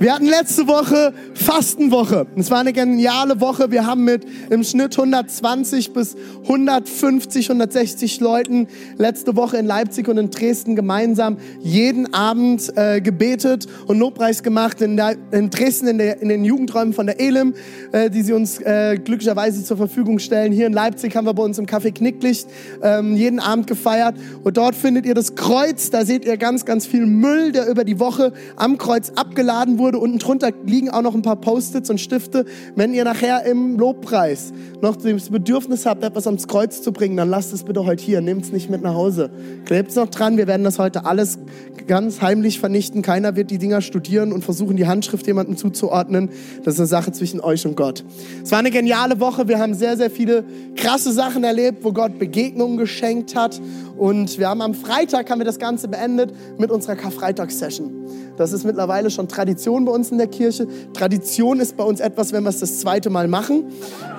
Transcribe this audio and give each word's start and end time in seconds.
Wir 0.00 0.14
hatten 0.14 0.26
letzte 0.26 0.68
Woche 0.68 1.12
Fastenwoche. 1.34 2.28
Es 2.36 2.52
war 2.52 2.60
eine 2.60 2.72
geniale 2.72 3.40
Woche. 3.40 3.72
Wir 3.72 3.84
haben 3.84 4.04
mit 4.04 4.24
im 4.48 4.62
Schnitt 4.62 4.96
120 4.96 5.92
bis 5.92 6.14
150, 6.42 7.46
160 7.50 8.20
Leuten 8.20 8.68
letzte 8.96 9.34
Woche 9.34 9.56
in 9.56 9.66
Leipzig 9.66 10.06
und 10.06 10.16
in 10.16 10.30
Dresden 10.30 10.76
gemeinsam 10.76 11.38
jeden 11.60 12.14
Abend 12.14 12.72
äh, 12.76 13.00
gebetet 13.00 13.66
und 13.88 13.98
Lobpreis 13.98 14.44
gemacht. 14.44 14.80
In, 14.82 14.96
der, 14.96 15.16
in 15.32 15.50
Dresden 15.50 15.88
in, 15.88 15.98
der, 15.98 16.22
in, 16.22 16.28
den 16.28 16.44
Jugendräumen 16.44 16.92
von 16.92 17.06
der 17.06 17.18
Elim, 17.18 17.54
äh, 17.90 18.08
die 18.08 18.22
sie 18.22 18.34
uns 18.34 18.60
äh, 18.60 19.00
glücklicherweise 19.02 19.64
zur 19.64 19.78
Verfügung 19.78 20.20
stellen. 20.20 20.52
Hier 20.52 20.68
in 20.68 20.74
Leipzig 20.74 21.16
haben 21.16 21.26
wir 21.26 21.34
bei 21.34 21.42
uns 21.42 21.58
im 21.58 21.66
Café 21.66 21.92
Knicklicht 21.92 22.46
ähm, 22.84 23.16
jeden 23.16 23.40
Abend 23.40 23.66
gefeiert. 23.66 24.14
Und 24.44 24.56
dort 24.58 24.76
findet 24.76 25.06
ihr 25.06 25.14
das 25.14 25.34
Kreuz. 25.34 25.90
Da 25.90 26.04
seht 26.04 26.24
ihr 26.24 26.36
ganz, 26.36 26.64
ganz 26.64 26.86
viel 26.86 27.04
Müll, 27.04 27.50
der 27.50 27.66
über 27.66 27.82
die 27.82 27.98
Woche 27.98 28.32
am 28.54 28.78
Kreuz 28.78 29.10
abgeladen 29.16 29.78
wurde 29.78 29.87
wurde. 29.88 29.98
Unten 29.98 30.18
drunter 30.18 30.50
liegen 30.66 30.90
auch 30.90 31.02
noch 31.02 31.14
ein 31.14 31.22
paar 31.22 31.36
Post-its 31.36 31.88
und 31.88 31.98
Stifte. 31.98 32.44
Wenn 32.76 32.92
ihr 32.92 33.04
nachher 33.04 33.44
im 33.46 33.78
Lobpreis 33.78 34.52
noch 34.82 34.96
das 34.96 35.30
Bedürfnis 35.30 35.86
habt, 35.86 36.04
etwas 36.04 36.26
ans 36.26 36.46
Kreuz 36.46 36.82
zu 36.82 36.92
bringen, 36.92 37.16
dann 37.16 37.30
lasst 37.30 37.54
es 37.54 37.64
bitte 37.64 37.86
heute 37.86 38.04
hier. 38.04 38.20
Nehmt 38.20 38.44
es 38.44 38.52
nicht 38.52 38.68
mit 38.68 38.82
nach 38.82 38.94
Hause. 38.94 39.30
Klebt 39.64 39.90
es 39.90 39.96
noch 39.96 40.08
dran. 40.08 40.36
Wir 40.36 40.46
werden 40.46 40.64
das 40.64 40.78
heute 40.78 41.06
alles 41.06 41.38
ganz 41.86 42.20
heimlich 42.20 42.60
vernichten. 42.60 43.00
Keiner 43.00 43.34
wird 43.34 43.50
die 43.50 43.56
Dinger 43.56 43.80
studieren 43.80 44.32
und 44.32 44.44
versuchen, 44.44 44.76
die 44.76 44.86
Handschrift 44.86 45.26
jemandem 45.26 45.56
zuzuordnen. 45.56 46.28
Das 46.64 46.74
ist 46.74 46.80
eine 46.80 46.86
Sache 46.86 47.12
zwischen 47.12 47.40
euch 47.40 47.66
und 47.66 47.76
Gott. 47.76 48.04
Es 48.42 48.52
war 48.52 48.58
eine 48.58 48.70
geniale 48.70 49.20
Woche. 49.20 49.48
Wir 49.48 49.58
haben 49.58 49.72
sehr, 49.72 49.96
sehr 49.96 50.10
viele 50.10 50.44
krasse 50.76 51.12
Sachen 51.12 51.44
erlebt, 51.44 51.82
wo 51.82 51.92
Gott 51.92 52.18
Begegnungen 52.18 52.76
geschenkt 52.76 53.34
hat. 53.34 53.60
Und 53.98 54.38
wir 54.38 54.48
haben 54.48 54.62
am 54.62 54.74
Freitag 54.74 55.28
haben 55.28 55.40
wir 55.40 55.44
das 55.44 55.58
Ganze 55.58 55.88
beendet 55.88 56.32
mit 56.56 56.70
unserer 56.70 56.94
Karfreitagssession. 56.94 57.98
Das 58.36 58.52
ist 58.52 58.64
mittlerweile 58.64 59.10
schon 59.10 59.26
Tradition 59.26 59.84
bei 59.84 59.90
uns 59.90 60.12
in 60.12 60.18
der 60.18 60.28
Kirche. 60.28 60.68
Tradition 60.92 61.58
ist 61.58 61.76
bei 61.76 61.82
uns 61.82 61.98
etwas, 61.98 62.32
wenn 62.32 62.44
wir 62.44 62.50
es 62.50 62.60
das 62.60 62.78
zweite 62.78 63.10
Mal 63.10 63.26
machen. 63.26 63.64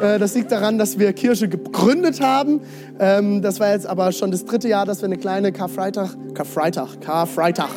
Äh, 0.02 0.20
das 0.20 0.36
liegt 0.36 0.52
daran, 0.52 0.78
dass 0.78 1.00
wir 1.00 1.14
Kirche 1.14 1.48
gegründet 1.48 2.20
haben. 2.20 2.60
Ähm, 3.00 3.42
das 3.42 3.62
war 3.62 3.72
jetzt 3.72 3.88
aber 3.88 4.12
schon 4.12 4.32
das 4.32 4.44
dritte 4.44 4.68
Jahr, 4.68 4.86
dass 4.86 5.02
wir 5.02 5.06
eine 5.06 5.18
kleine 5.18 5.54
Karfreitag, 5.54 6.10
Karfreitag, 6.34 7.00
Karfreitag, 7.00 7.70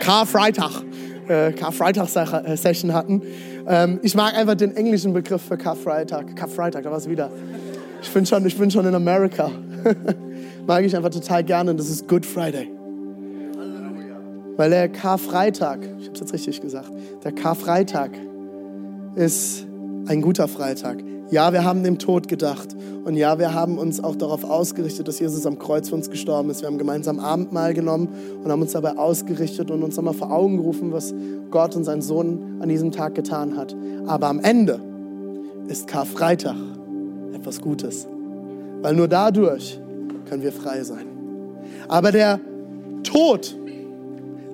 Karfreitag, 0.00 0.82
äh, 1.28 1.52
Karfreitag-Session 1.52 2.92
hatten. 2.92 3.22
Ähm, 3.66 3.98
ich 4.02 4.14
mag 4.14 4.36
einfach 4.36 4.56
den 4.56 4.76
englischen 4.76 5.14
Begriff 5.14 5.40
für 5.40 5.56
Karfreitag. 5.56 6.36
Karfreitag, 6.36 6.82
da 6.82 6.90
war 6.90 6.98
es 6.98 7.08
wieder. 7.08 7.30
Ich 8.02 8.10
bin 8.10 8.26
schon, 8.26 8.44
ich 8.44 8.58
bin 8.58 8.70
schon 8.70 8.84
in 8.86 8.94
Amerika. 8.94 9.50
mag 10.66 10.84
ich 10.84 10.96
einfach 10.96 11.10
total 11.10 11.44
gerne 11.44 11.70
und 11.70 11.78
das 11.78 11.88
ist 11.88 12.08
Good 12.08 12.26
Friday. 12.26 12.70
Weil 14.56 14.70
der 14.70 14.88
Karfreitag, 14.88 15.80
ich 15.82 16.06
habe 16.06 16.14
es 16.14 16.20
jetzt 16.20 16.32
richtig 16.32 16.60
gesagt, 16.62 16.90
der 17.24 17.32
Karfreitag 17.32 18.10
ist 19.14 19.66
ein 20.06 20.22
guter 20.22 20.48
Freitag. 20.48 21.02
Ja, 21.30 21.52
wir 21.52 21.64
haben 21.64 21.82
dem 21.82 21.98
Tod 21.98 22.28
gedacht. 22.28 22.68
Und 23.04 23.16
ja, 23.16 23.38
wir 23.38 23.52
haben 23.52 23.78
uns 23.78 24.02
auch 24.02 24.16
darauf 24.16 24.44
ausgerichtet, 24.44 25.08
dass 25.08 25.18
Jesus 25.18 25.44
am 25.44 25.58
Kreuz 25.58 25.88
für 25.88 25.94
uns 25.94 26.10
gestorben 26.10 26.50
ist. 26.50 26.62
Wir 26.62 26.68
haben 26.68 26.78
gemeinsam 26.78 27.18
Abendmahl 27.18 27.74
genommen 27.74 28.08
und 28.42 28.50
haben 28.50 28.62
uns 28.62 28.72
dabei 28.72 28.96
ausgerichtet 28.96 29.70
und 29.70 29.82
uns 29.82 29.96
nochmal 29.96 30.14
vor 30.14 30.32
Augen 30.32 30.56
gerufen, 30.56 30.92
was 30.92 31.14
Gott 31.50 31.76
und 31.76 31.84
sein 31.84 32.00
Sohn 32.00 32.58
an 32.60 32.68
diesem 32.68 32.92
Tag 32.92 33.14
getan 33.14 33.56
hat. 33.56 33.76
Aber 34.06 34.28
am 34.28 34.40
Ende 34.40 34.80
ist 35.68 35.88
Karfreitag 35.88 36.56
etwas 37.32 37.60
Gutes. 37.60 38.06
Weil 38.82 38.94
nur 38.94 39.08
dadurch 39.08 39.80
können 40.28 40.42
wir 40.42 40.52
frei 40.52 40.82
sein. 40.82 41.06
Aber 41.88 42.12
der 42.12 42.40
Tod 43.02 43.56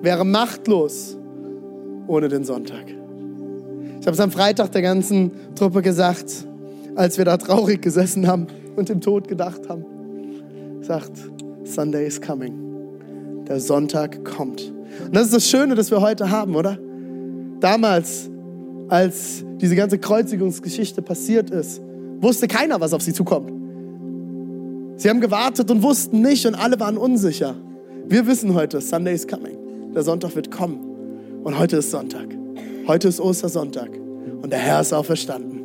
wäre 0.01 0.25
machtlos 0.25 1.17
ohne 2.07 2.27
den 2.27 2.43
Sonntag. 2.43 2.85
Ich 3.99 4.05
habe 4.05 4.15
es 4.15 4.19
am 4.19 4.31
Freitag 4.31 4.71
der 4.71 4.81
ganzen 4.81 5.31
Truppe 5.55 5.81
gesagt, 5.81 6.45
als 6.95 7.17
wir 7.17 7.25
da 7.25 7.37
traurig 7.37 7.81
gesessen 7.81 8.27
haben 8.27 8.47
und 8.75 8.89
im 8.89 9.01
Tod 9.01 9.27
gedacht 9.27 9.69
haben. 9.69 9.85
Sagt, 10.81 11.11
Sunday 11.63 12.05
is 12.05 12.19
coming. 12.19 12.53
Der 13.47 13.59
Sonntag 13.59 14.23
kommt. 14.25 14.73
Und 15.05 15.15
das 15.15 15.25
ist 15.25 15.33
das 15.33 15.49
Schöne, 15.49 15.75
das 15.75 15.89
wir 15.89 16.01
heute 16.01 16.29
haben, 16.29 16.55
oder? 16.55 16.77
Damals, 17.59 18.29
als 18.89 19.43
diese 19.61 19.75
ganze 19.75 19.97
Kreuzigungsgeschichte 19.97 21.01
passiert 21.01 21.49
ist, 21.49 21.81
wusste 22.19 22.47
keiner, 22.47 22.81
was 22.81 22.93
auf 22.93 23.01
sie 23.01 23.13
zukommt. 23.13 23.62
Sie 24.95 25.09
haben 25.09 25.21
gewartet 25.21 25.69
und 25.71 25.81
wussten 25.81 26.21
nicht 26.21 26.45
und 26.45 26.55
alle 26.55 26.79
waren 26.79 26.97
unsicher. 26.97 27.55
Wir 28.07 28.27
wissen 28.27 28.53
heute, 28.53 28.81
Sunday 28.81 29.13
is 29.13 29.27
coming. 29.27 29.93
Der 29.93 30.03
Sonntag 30.03 30.35
wird 30.35 30.51
kommen. 30.51 31.41
Und 31.43 31.57
heute 31.57 31.77
ist 31.77 31.91
Sonntag. 31.91 32.27
Heute 32.87 33.07
ist 33.07 33.19
Ostersonntag. 33.19 33.89
Und 34.41 34.51
der 34.51 34.59
Herr 34.59 34.81
ist 34.81 34.93
auferstanden. 34.93 35.63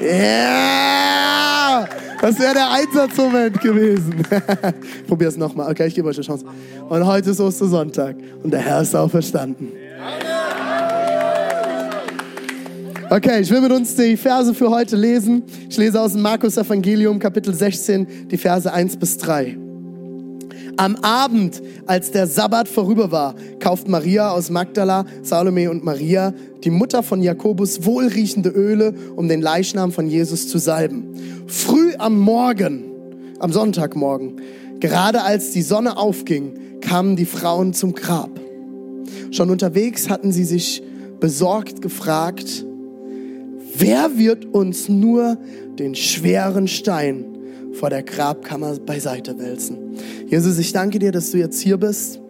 Ja! 0.00 0.08
Yeah! 0.08 1.88
Das 2.20 2.38
wäre 2.38 2.52
der 2.52 2.70
Einsatzmoment 2.70 3.60
gewesen. 3.60 4.14
ich 5.00 5.06
probiere 5.06 5.30
es 5.30 5.36
nochmal. 5.36 5.70
Okay, 5.70 5.86
ich 5.86 5.94
gebe 5.94 6.08
euch 6.08 6.16
eine 6.16 6.24
Chance. 6.24 6.44
Und 6.88 7.06
heute 7.06 7.30
ist 7.30 7.40
Ostersonntag. 7.40 8.16
Und 8.42 8.50
der 8.52 8.60
Herr 8.60 8.82
ist 8.82 8.94
auferstanden. 8.94 9.68
Okay, 13.12 13.40
ich 13.40 13.50
will 13.50 13.60
mit 13.60 13.72
uns 13.72 13.96
die 13.96 14.16
Verse 14.16 14.54
für 14.54 14.70
heute 14.70 14.94
lesen. 14.94 15.42
Ich 15.68 15.76
lese 15.76 16.00
aus 16.00 16.12
dem 16.12 16.22
Markus 16.22 16.56
Evangelium, 16.56 17.18
Kapitel 17.18 17.52
16, 17.52 18.28
die 18.30 18.36
Verse 18.36 18.72
1 18.72 18.98
bis 18.98 19.18
3. 19.18 19.58
Am 20.76 20.94
Abend, 21.02 21.60
als 21.86 22.12
der 22.12 22.28
Sabbat 22.28 22.68
vorüber 22.68 23.10
war, 23.10 23.34
kauft 23.58 23.88
Maria 23.88 24.30
aus 24.30 24.48
Magdala, 24.48 25.06
Salome 25.24 25.68
und 25.72 25.84
Maria, 25.84 26.32
die 26.62 26.70
Mutter 26.70 27.02
von 27.02 27.20
Jakobus, 27.20 27.84
wohlriechende 27.84 28.50
Öle, 28.50 28.94
um 29.16 29.26
den 29.26 29.42
Leichnam 29.42 29.90
von 29.90 30.06
Jesus 30.06 30.46
zu 30.46 30.58
salben. 30.58 31.08
Früh 31.48 31.94
am 31.98 32.16
Morgen, 32.16 32.84
am 33.40 33.52
Sonntagmorgen, 33.52 34.40
gerade 34.78 35.22
als 35.24 35.50
die 35.50 35.62
Sonne 35.62 35.96
aufging, 35.96 36.80
kamen 36.80 37.16
die 37.16 37.26
Frauen 37.26 37.74
zum 37.74 37.92
Grab. 37.92 38.30
Schon 39.32 39.50
unterwegs 39.50 40.08
hatten 40.08 40.30
sie 40.30 40.44
sich 40.44 40.80
besorgt 41.18 41.82
gefragt, 41.82 42.66
wer 43.80 44.18
wird 44.18 44.46
uns 44.46 44.88
nur 44.88 45.38
den 45.78 45.94
schweren 45.94 46.68
Stein 46.68 47.24
vor 47.72 47.90
der 47.90 48.02
Grabkammer 48.02 48.78
beiseite 48.78 49.38
wälzen. 49.38 49.96
Jesus, 50.26 50.58
ich 50.58 50.72
danke 50.72 50.98
dir, 50.98 51.12
dass 51.12 51.30
du 51.30 51.38
jetzt 51.38 51.60
hier 51.60 51.78
bist. 51.78 52.20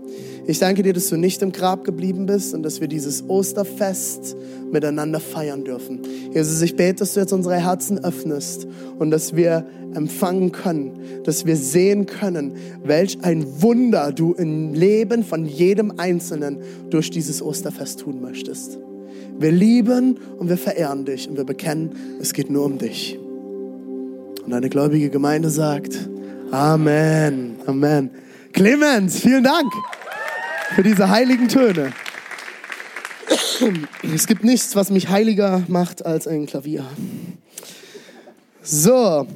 Ich 0.46 0.58
danke 0.58 0.82
dir, 0.82 0.92
dass 0.92 1.08
du 1.08 1.16
nicht 1.16 1.42
im 1.42 1.52
Grab 1.52 1.84
geblieben 1.84 2.26
bist 2.26 2.54
und 2.54 2.62
dass 2.62 2.80
wir 2.80 2.88
dieses 2.88 3.28
Osterfest 3.28 4.36
miteinander 4.72 5.20
feiern 5.20 5.64
dürfen. 5.64 6.00
Jesus, 6.32 6.60
ich 6.62 6.76
bete, 6.76 6.96
dass 6.96 7.14
du 7.14 7.20
jetzt 7.20 7.32
unsere 7.32 7.56
Herzen 7.56 8.02
öffnest 8.02 8.66
und 8.98 9.10
dass 9.10 9.36
wir 9.36 9.66
empfangen 9.94 10.52
können, 10.52 10.98
dass 11.24 11.46
wir 11.46 11.56
sehen 11.56 12.06
können, 12.06 12.54
welch 12.84 13.18
ein 13.22 13.44
Wunder 13.62 14.12
du 14.12 14.32
im 14.32 14.74
Leben 14.74 15.24
von 15.24 15.46
jedem 15.46 15.98
Einzelnen 15.98 16.58
durch 16.90 17.10
dieses 17.10 17.42
Osterfest 17.42 18.00
tun 18.00 18.20
möchtest. 18.20 18.78
Wir 19.40 19.52
lieben 19.52 20.18
und 20.38 20.50
wir 20.50 20.58
verehren 20.58 21.06
dich 21.06 21.26
und 21.26 21.38
wir 21.38 21.44
bekennen, 21.44 22.18
es 22.20 22.34
geht 22.34 22.50
nur 22.50 22.66
um 22.66 22.76
dich. 22.76 23.18
Und 24.44 24.52
eine 24.52 24.68
gläubige 24.68 25.08
Gemeinde 25.08 25.48
sagt, 25.48 26.10
Amen, 26.50 27.56
Amen. 27.64 28.10
Clemens, 28.52 29.18
vielen 29.18 29.42
Dank 29.42 29.72
für 30.74 30.82
diese 30.82 31.08
heiligen 31.08 31.48
Töne. 31.48 31.92
Es 34.14 34.26
gibt 34.26 34.44
nichts, 34.44 34.76
was 34.76 34.90
mich 34.90 35.08
heiliger 35.08 35.62
macht 35.68 36.04
als 36.04 36.28
ein 36.28 36.44
Klavier. 36.44 36.84
So, 38.62 39.26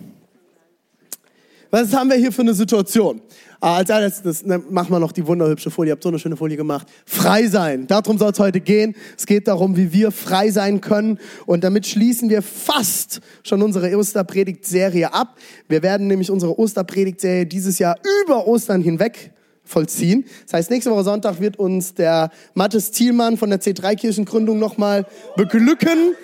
was 1.74 1.92
haben 1.92 2.08
wir 2.08 2.16
hier 2.16 2.30
für 2.30 2.42
eine 2.42 2.54
Situation? 2.54 3.20
Ah, 3.60 3.78
als 3.78 3.90
erstes 3.90 4.44
ne, 4.44 4.62
machen 4.70 4.92
wir 4.92 5.00
noch 5.00 5.10
die 5.10 5.26
wunderhübsche 5.26 5.72
Folie. 5.72 5.90
Ihr 5.90 5.92
habt 5.94 6.04
so 6.04 6.08
eine 6.08 6.20
schöne 6.20 6.36
Folie 6.36 6.56
gemacht. 6.56 6.86
Frei 7.04 7.48
sein. 7.48 7.88
Darum 7.88 8.16
soll 8.16 8.30
es 8.30 8.38
heute 8.38 8.60
gehen. 8.60 8.94
Es 9.18 9.26
geht 9.26 9.48
darum, 9.48 9.76
wie 9.76 9.92
wir 9.92 10.12
frei 10.12 10.52
sein 10.52 10.80
können. 10.80 11.18
Und 11.46 11.64
damit 11.64 11.84
schließen 11.88 12.30
wir 12.30 12.42
fast 12.42 13.20
schon 13.42 13.60
unsere 13.60 13.96
Osterpredigt-Serie 13.96 15.12
ab. 15.12 15.36
Wir 15.68 15.82
werden 15.82 16.06
nämlich 16.06 16.30
unsere 16.30 16.56
Osterpredigt-Serie 16.56 17.46
dieses 17.46 17.80
Jahr 17.80 17.96
über 18.22 18.46
Ostern 18.46 18.80
hinweg 18.80 19.32
vollziehen. 19.64 20.26
Das 20.44 20.52
heißt, 20.52 20.70
nächste 20.70 20.92
Woche 20.92 21.02
Sonntag 21.02 21.40
wird 21.40 21.58
uns 21.58 21.94
der 21.94 22.30
Mathis 22.54 22.92
Thielmann 22.92 23.36
von 23.36 23.50
der 23.50 23.60
C3-Kirchengründung 23.60 24.60
nochmal 24.60 25.06
beglücken 25.36 26.14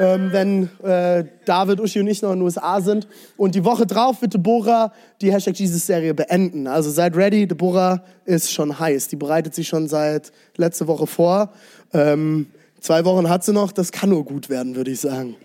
ähm, 0.00 0.32
wenn 0.32 0.70
äh, 0.82 1.24
David, 1.44 1.78
Uschi 1.78 2.00
und 2.00 2.06
ich 2.06 2.22
noch 2.22 2.32
in 2.32 2.38
den 2.38 2.44
USA 2.44 2.80
sind. 2.80 3.06
Und 3.36 3.54
die 3.54 3.64
Woche 3.66 3.84
drauf 3.84 4.22
wird 4.22 4.32
Deborah 4.32 4.94
die 5.20 5.30
Hashtag 5.30 5.56
Jesus-Serie 5.56 6.14
beenden. 6.14 6.66
Also 6.66 6.88
seid 6.88 7.14
ready, 7.16 7.46
Deborah 7.46 8.02
ist 8.24 8.50
schon 8.50 8.78
heiß. 8.78 9.08
Die 9.08 9.16
bereitet 9.16 9.54
sich 9.54 9.68
schon 9.68 9.88
seit 9.88 10.32
letzte 10.56 10.86
Woche 10.86 11.06
vor. 11.06 11.52
Ähm, 11.92 12.46
zwei 12.80 13.04
Wochen 13.04 13.28
hat 13.28 13.44
sie 13.44 13.52
noch, 13.52 13.72
das 13.72 13.92
kann 13.92 14.08
nur 14.08 14.24
gut 14.24 14.48
werden, 14.48 14.74
würde 14.74 14.90
ich 14.90 15.00
sagen. 15.00 15.36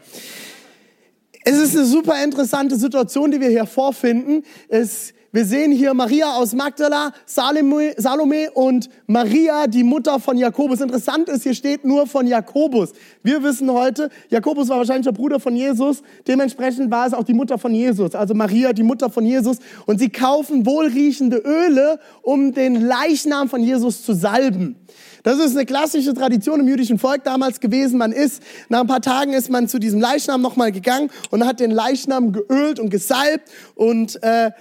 Es 1.44 1.58
ist 1.58 1.76
eine 1.76 1.86
super 1.86 2.24
interessante 2.24 2.78
Situation, 2.78 3.32
die 3.32 3.42
wir 3.42 3.50
hier 3.50 3.66
vorfinden. 3.66 4.44
Es 4.70 5.14
wir 5.36 5.44
sehen 5.44 5.74
hier 5.74 5.94
Maria 5.94 6.32
aus 6.36 6.54
Magdala, 6.54 7.12
Salome, 7.26 7.94
Salome 7.98 8.50
und 8.52 8.90
Maria, 9.06 9.68
die 9.68 9.84
Mutter 9.84 10.18
von 10.18 10.38
Jakobus. 10.38 10.80
Interessant 10.80 11.28
ist, 11.28 11.44
hier 11.44 11.54
steht 11.54 11.84
nur 11.84 12.08
von 12.08 12.26
Jakobus. 12.26 12.94
Wir 13.22 13.44
wissen 13.44 13.70
heute, 13.70 14.10
Jakobus 14.30 14.70
war 14.70 14.78
wahrscheinlich 14.78 15.04
der 15.04 15.12
Bruder 15.12 15.42
von 15.42 15.54
Jesus. 15.54 16.04
Dementsprechend 16.26 16.90
war 16.90 17.06
es 17.06 17.14
auch 17.14 17.26
die 17.26 17.34
Mutter 17.34 17.58
von 17.58 17.76
Jesus. 17.76 18.16
Also 18.16 18.34
Maria, 18.34 18.72
die 18.72 18.84
Mutter 18.84 19.10
von 19.10 19.26
Jesus. 19.26 19.58
Und 19.86 20.00
sie 20.00 20.08
kaufen 20.08 20.66
wohlriechende 20.66 21.36
Öle, 21.40 22.00
um 22.22 22.54
den 22.54 22.80
Leichnam 22.80 23.50
von 23.50 23.62
Jesus 23.62 24.04
zu 24.04 24.14
salben. 24.14 24.78
Das 25.24 25.38
ist 25.40 25.58
eine 25.58 25.66
klassische 25.66 26.14
Tradition 26.14 26.62
im 26.62 26.68
jüdischen 26.70 26.98
Volk 26.98 27.26
damals 27.26 27.60
gewesen. 27.60 27.98
Man 27.98 28.14
ist, 28.14 28.42
nach 28.70 28.80
ein 28.80 28.88
paar 28.88 29.02
Tagen 29.02 29.34
ist 29.34 29.50
man 29.50 29.68
zu 29.68 29.80
diesem 29.80 30.00
Leichnam 30.00 30.42
nochmal 30.42 30.72
gegangen 30.72 31.10
und 31.30 31.46
hat 31.46 31.60
den 31.60 31.72
Leichnam 31.72 32.32
geölt 32.32 32.80
und 32.80 32.90
gesalbt 32.90 33.52
und 33.76 34.24
äh, 34.24 34.52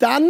dann 0.00 0.28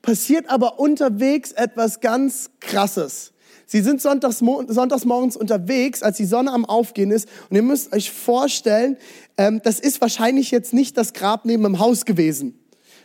passiert 0.00 0.48
aber 0.48 0.80
unterwegs 0.80 1.52
etwas 1.52 2.00
ganz 2.00 2.50
Krasses. 2.60 3.32
Sie 3.66 3.82
sind 3.82 4.00
sonntags, 4.00 4.38
sonntags 4.38 5.04
morgens 5.04 5.36
unterwegs, 5.36 6.02
als 6.02 6.16
die 6.16 6.24
Sonne 6.24 6.52
am 6.52 6.64
Aufgehen 6.64 7.10
ist. 7.10 7.28
Und 7.50 7.56
ihr 7.56 7.62
müsst 7.62 7.92
euch 7.92 8.10
vorstellen, 8.10 8.96
ähm, 9.36 9.60
das 9.62 9.78
ist 9.78 10.00
wahrscheinlich 10.00 10.50
jetzt 10.50 10.72
nicht 10.72 10.96
das 10.96 11.12
Grab 11.12 11.44
neben 11.44 11.64
dem 11.64 11.78
Haus 11.78 12.06
gewesen. 12.06 12.58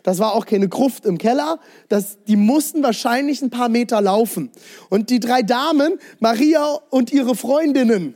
Das 0.04 0.20
war 0.20 0.34
auch 0.34 0.46
keine 0.46 0.70
Gruft 0.70 1.06
im 1.06 1.18
Keller. 1.18 1.60
Das, 1.90 2.18
die 2.28 2.36
mussten 2.36 2.84
wahrscheinlich 2.84 3.42
ein 3.42 3.50
paar 3.50 3.70
Meter 3.70 4.00
laufen. 4.02 4.52
Und 4.90 5.10
die 5.10 5.20
drei 5.20 5.42
Damen, 5.42 5.98
Maria 6.20 6.80
und 6.90 7.12
ihre 7.12 7.36
Freundinnen, 7.36 8.14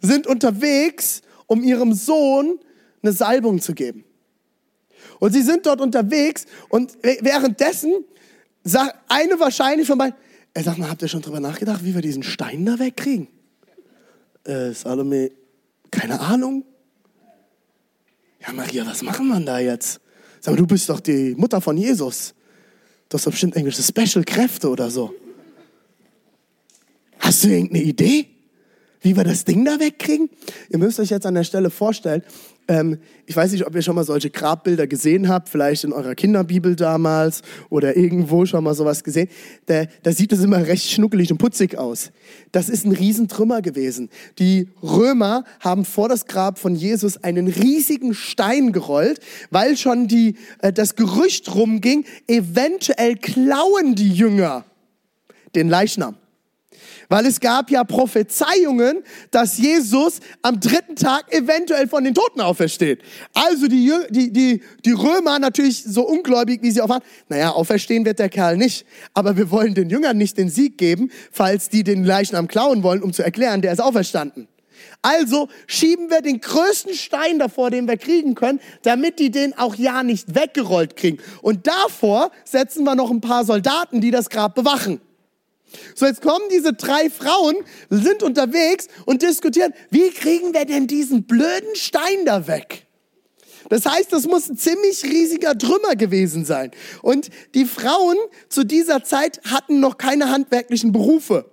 sind 0.00 0.26
unterwegs, 0.26 1.22
um 1.46 1.62
ihrem 1.62 1.94
Sohn 1.94 2.58
eine 3.02 3.12
Salbung 3.12 3.60
zu 3.60 3.74
geben. 3.74 4.05
Und 5.18 5.32
sie 5.32 5.42
sind 5.42 5.66
dort 5.66 5.80
unterwegs 5.80 6.46
und 6.68 6.96
währenddessen 7.02 8.04
sagt 8.64 8.96
eine 9.08 9.38
wahrscheinlich 9.38 9.86
von 9.86 9.98
beiden, 9.98 10.16
er 10.54 10.62
sagt 10.62 10.78
mal, 10.78 10.88
habt 10.88 11.02
ihr 11.02 11.08
schon 11.08 11.22
drüber 11.22 11.40
nachgedacht, 11.40 11.84
wie 11.84 11.94
wir 11.94 12.02
diesen 12.02 12.22
Stein 12.22 12.64
da 12.64 12.78
wegkriegen? 12.78 13.28
Äh, 14.44 14.72
Salome, 14.72 15.30
keine 15.90 16.20
Ahnung. 16.20 16.64
Ja, 18.40 18.52
Maria, 18.52 18.86
was 18.86 19.02
machen 19.02 19.28
wir 19.28 19.40
da 19.40 19.58
jetzt? 19.58 20.00
Sag 20.40 20.52
mal, 20.52 20.58
du 20.58 20.66
bist 20.66 20.88
doch 20.88 21.00
die 21.00 21.34
Mutter 21.36 21.60
von 21.60 21.76
Jesus. 21.76 22.34
Du 23.08 23.14
hast 23.14 23.26
doch 23.26 23.32
bestimmt 23.32 23.56
irgendwelche 23.56 23.82
Special-Kräfte 23.82 24.68
oder 24.68 24.90
so. 24.90 25.14
Hast 27.18 27.44
du 27.44 27.48
irgendeine 27.48 27.82
Idee, 27.82 28.35
wie 29.00 29.16
wir 29.16 29.24
das 29.24 29.44
Ding 29.44 29.64
da 29.64 29.78
wegkriegen? 29.80 30.30
Ihr 30.68 30.78
müsst 30.78 31.00
euch 31.00 31.10
jetzt 31.10 31.26
an 31.26 31.34
der 31.34 31.44
Stelle 31.44 31.70
vorstellen, 31.70 32.22
ähm, 32.68 32.98
ich 33.26 33.36
weiß 33.36 33.52
nicht, 33.52 33.66
ob 33.66 33.74
ihr 33.74 33.82
schon 33.82 33.94
mal 33.94 34.04
solche 34.04 34.30
Grabbilder 34.30 34.86
gesehen 34.86 35.28
habt, 35.28 35.48
vielleicht 35.48 35.84
in 35.84 35.92
eurer 35.92 36.14
Kinderbibel 36.14 36.74
damals 36.74 37.42
oder 37.70 37.96
irgendwo 37.96 38.44
schon 38.46 38.64
mal 38.64 38.74
sowas 38.74 39.04
gesehen. 39.04 39.28
Da, 39.66 39.84
da 40.02 40.12
sieht 40.12 40.32
es 40.32 40.42
immer 40.42 40.66
recht 40.66 40.90
schnuckelig 40.90 41.30
und 41.30 41.38
putzig 41.38 41.78
aus. 41.78 42.10
Das 42.52 42.68
ist 42.68 42.84
ein 42.84 42.92
Riesentrümmer 42.92 43.62
gewesen. 43.62 44.10
Die 44.38 44.68
Römer 44.82 45.44
haben 45.60 45.84
vor 45.84 46.08
das 46.08 46.26
Grab 46.26 46.58
von 46.58 46.74
Jesus 46.74 47.22
einen 47.22 47.46
riesigen 47.46 48.14
Stein 48.14 48.72
gerollt, 48.72 49.20
weil 49.50 49.76
schon 49.76 50.08
die, 50.08 50.34
äh, 50.60 50.72
das 50.72 50.96
Gerücht 50.96 51.54
rumging, 51.54 52.04
eventuell 52.26 53.16
klauen 53.16 53.94
die 53.94 54.12
Jünger 54.12 54.64
den 55.54 55.68
Leichnam. 55.68 56.16
Weil 57.08 57.26
es 57.26 57.40
gab 57.40 57.70
ja 57.70 57.84
Prophezeiungen, 57.84 59.02
dass 59.30 59.58
Jesus 59.58 60.20
am 60.42 60.58
dritten 60.58 60.96
Tag 60.96 61.32
eventuell 61.32 61.88
von 61.88 62.04
den 62.04 62.14
Toten 62.14 62.40
aufersteht. 62.40 63.02
Also 63.32 63.68
die, 63.68 63.92
die, 64.10 64.32
die, 64.32 64.62
die 64.84 64.92
Römer 64.92 65.38
natürlich 65.38 65.84
so 65.84 66.06
ungläubig, 66.06 66.62
wie 66.62 66.70
sie 66.70 66.80
auch 66.80 66.88
waren. 66.88 67.02
Naja, 67.28 67.50
auferstehen 67.50 68.04
wird 68.04 68.18
der 68.18 68.28
Kerl 68.28 68.56
nicht. 68.56 68.86
Aber 69.14 69.36
wir 69.36 69.50
wollen 69.50 69.74
den 69.74 69.88
Jüngern 69.90 70.16
nicht 70.16 70.36
den 70.36 70.48
Sieg 70.48 70.78
geben, 70.78 71.10
falls 71.30 71.68
die 71.68 71.84
den 71.84 72.04
Leichnam 72.04 72.48
klauen 72.48 72.82
wollen, 72.82 73.02
um 73.02 73.12
zu 73.12 73.22
erklären, 73.22 73.62
der 73.62 73.72
ist 73.72 73.80
auferstanden. 73.80 74.48
Also 75.02 75.48
schieben 75.66 76.10
wir 76.10 76.20
den 76.20 76.40
größten 76.40 76.94
Stein 76.94 77.38
davor, 77.38 77.70
den 77.70 77.86
wir 77.86 77.96
kriegen 77.96 78.34
können, 78.34 78.60
damit 78.82 79.18
die 79.18 79.30
den 79.30 79.56
auch 79.56 79.76
ja 79.76 80.02
nicht 80.02 80.34
weggerollt 80.34 80.96
kriegen. 80.96 81.18
Und 81.42 81.66
davor 81.66 82.30
setzen 82.44 82.84
wir 82.84 82.94
noch 82.94 83.10
ein 83.10 83.20
paar 83.20 83.44
Soldaten, 83.44 84.00
die 84.00 84.10
das 84.10 84.28
Grab 84.28 84.54
bewachen. 84.54 85.00
So, 85.94 86.06
jetzt 86.06 86.22
kommen 86.22 86.44
diese 86.50 86.72
drei 86.72 87.10
Frauen, 87.10 87.56
sind 87.90 88.22
unterwegs 88.22 88.86
und 89.04 89.22
diskutieren, 89.22 89.72
wie 89.90 90.10
kriegen 90.10 90.54
wir 90.54 90.64
denn 90.64 90.86
diesen 90.86 91.24
blöden 91.24 91.74
Stein 91.74 92.24
da 92.24 92.46
weg? 92.46 92.86
Das 93.68 93.84
heißt, 93.84 94.12
das 94.12 94.26
muss 94.26 94.48
ein 94.48 94.56
ziemlich 94.56 95.02
riesiger 95.04 95.56
Trümmer 95.58 95.96
gewesen 95.96 96.44
sein. 96.44 96.70
Und 97.02 97.30
die 97.54 97.64
Frauen 97.64 98.16
zu 98.48 98.64
dieser 98.64 99.02
Zeit 99.02 99.40
hatten 99.44 99.80
noch 99.80 99.98
keine 99.98 100.30
handwerklichen 100.30 100.92
Berufe. 100.92 101.50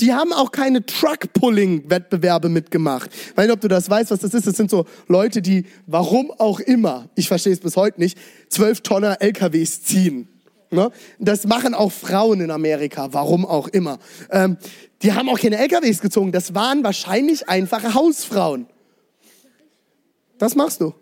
Die 0.00 0.12
haben 0.12 0.32
auch 0.32 0.52
keine 0.52 0.84
Truck-Pulling-Wettbewerbe 0.84 2.48
mitgemacht. 2.48 3.10
Ich 3.12 3.36
weiß 3.36 3.46
nicht, 3.46 3.54
ob 3.54 3.60
du 3.60 3.68
das 3.68 3.88
weißt, 3.88 4.10
was 4.10 4.20
das 4.20 4.34
ist. 4.34 4.46
Das 4.46 4.56
sind 4.56 4.70
so 4.70 4.86
Leute, 5.06 5.42
die, 5.42 5.64
warum 5.86 6.30
auch 6.32 6.60
immer, 6.60 7.08
ich 7.14 7.28
verstehe 7.28 7.52
es 7.52 7.60
bis 7.60 7.76
heute 7.76 8.00
nicht, 8.00 8.18
zwölf 8.48 8.80
Tonner 8.80 9.18
LKWs 9.20 9.82
ziehen. 9.82 10.28
Ne? 10.70 10.90
Das 11.18 11.46
machen 11.46 11.74
auch 11.74 11.90
Frauen 11.90 12.40
in 12.40 12.50
Amerika, 12.50 13.12
warum 13.12 13.44
auch 13.44 13.68
immer. 13.68 13.98
Ähm, 14.30 14.56
die 15.02 15.12
haben 15.12 15.28
auch 15.28 15.38
keine 15.38 15.58
LKWs 15.58 16.00
gezogen, 16.00 16.30
das 16.30 16.54
waren 16.54 16.84
wahrscheinlich 16.84 17.48
einfache 17.48 17.94
Hausfrauen. 17.94 18.66
Das 20.38 20.54
machst 20.54 20.80
du, 20.80 20.94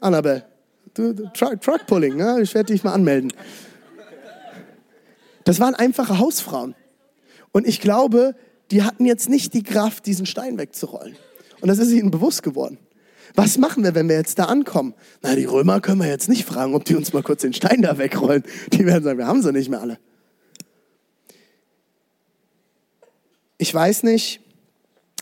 Annabelle. 0.00 0.46
Du, 0.94 1.12
du, 1.12 1.24
Truck, 1.32 1.60
Truck 1.60 1.86
Pulling, 1.86 2.16
ne? 2.16 2.40
ich 2.40 2.54
werde 2.54 2.72
dich 2.72 2.84
mal 2.84 2.92
anmelden. 2.92 3.32
Das 5.42 5.58
waren 5.58 5.74
einfache 5.74 6.18
Hausfrauen. 6.18 6.74
Und 7.52 7.66
ich 7.66 7.80
glaube, 7.80 8.34
die 8.70 8.82
hatten 8.82 9.04
jetzt 9.04 9.28
nicht 9.28 9.54
die 9.54 9.62
Kraft, 9.62 10.06
diesen 10.06 10.24
Stein 10.24 10.56
wegzurollen. 10.56 11.16
Und 11.60 11.68
das 11.68 11.78
ist 11.78 11.90
ihnen 11.90 12.10
bewusst 12.10 12.42
geworden. 12.42 12.78
Was 13.34 13.58
machen 13.58 13.82
wir, 13.82 13.96
wenn 13.96 14.08
wir 14.08 14.16
jetzt 14.16 14.38
da 14.38 14.44
ankommen? 14.44 14.94
Na, 15.22 15.34
die 15.34 15.44
Römer 15.44 15.80
können 15.80 16.00
wir 16.00 16.08
jetzt 16.08 16.28
nicht 16.28 16.44
fragen, 16.44 16.74
ob 16.74 16.84
die 16.84 16.94
uns 16.94 17.12
mal 17.12 17.22
kurz 17.22 17.42
den 17.42 17.52
Stein 17.52 17.82
da 17.82 17.98
wegrollen. 17.98 18.44
Die 18.72 18.86
werden 18.86 19.02
sagen, 19.02 19.18
wir 19.18 19.26
haben 19.26 19.42
sie 19.42 19.52
nicht 19.52 19.68
mehr 19.68 19.80
alle. 19.80 19.98
Ich 23.58 23.74
weiß 23.74 24.04
nicht, 24.04 24.40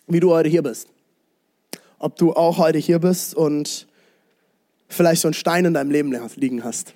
wie 0.07 0.21
du 0.21 0.31
heute 0.31 0.51
hier 0.51 0.63
bist. 0.63 0.89
Ob 1.99 2.17
du 2.17 2.35
auch 2.35 2.59
heute 2.59 2.79
hier 2.79 2.99
bist 2.99 3.35
und 3.35 3.87
vielleicht 4.89 5.23
so 5.23 5.29
einen 5.29 5.35
Stein 5.35 5.65
in 5.65 5.75
deinem 5.75 5.91
Leben 5.91 6.15
liegen 6.37 6.65
hast. 6.65 6.95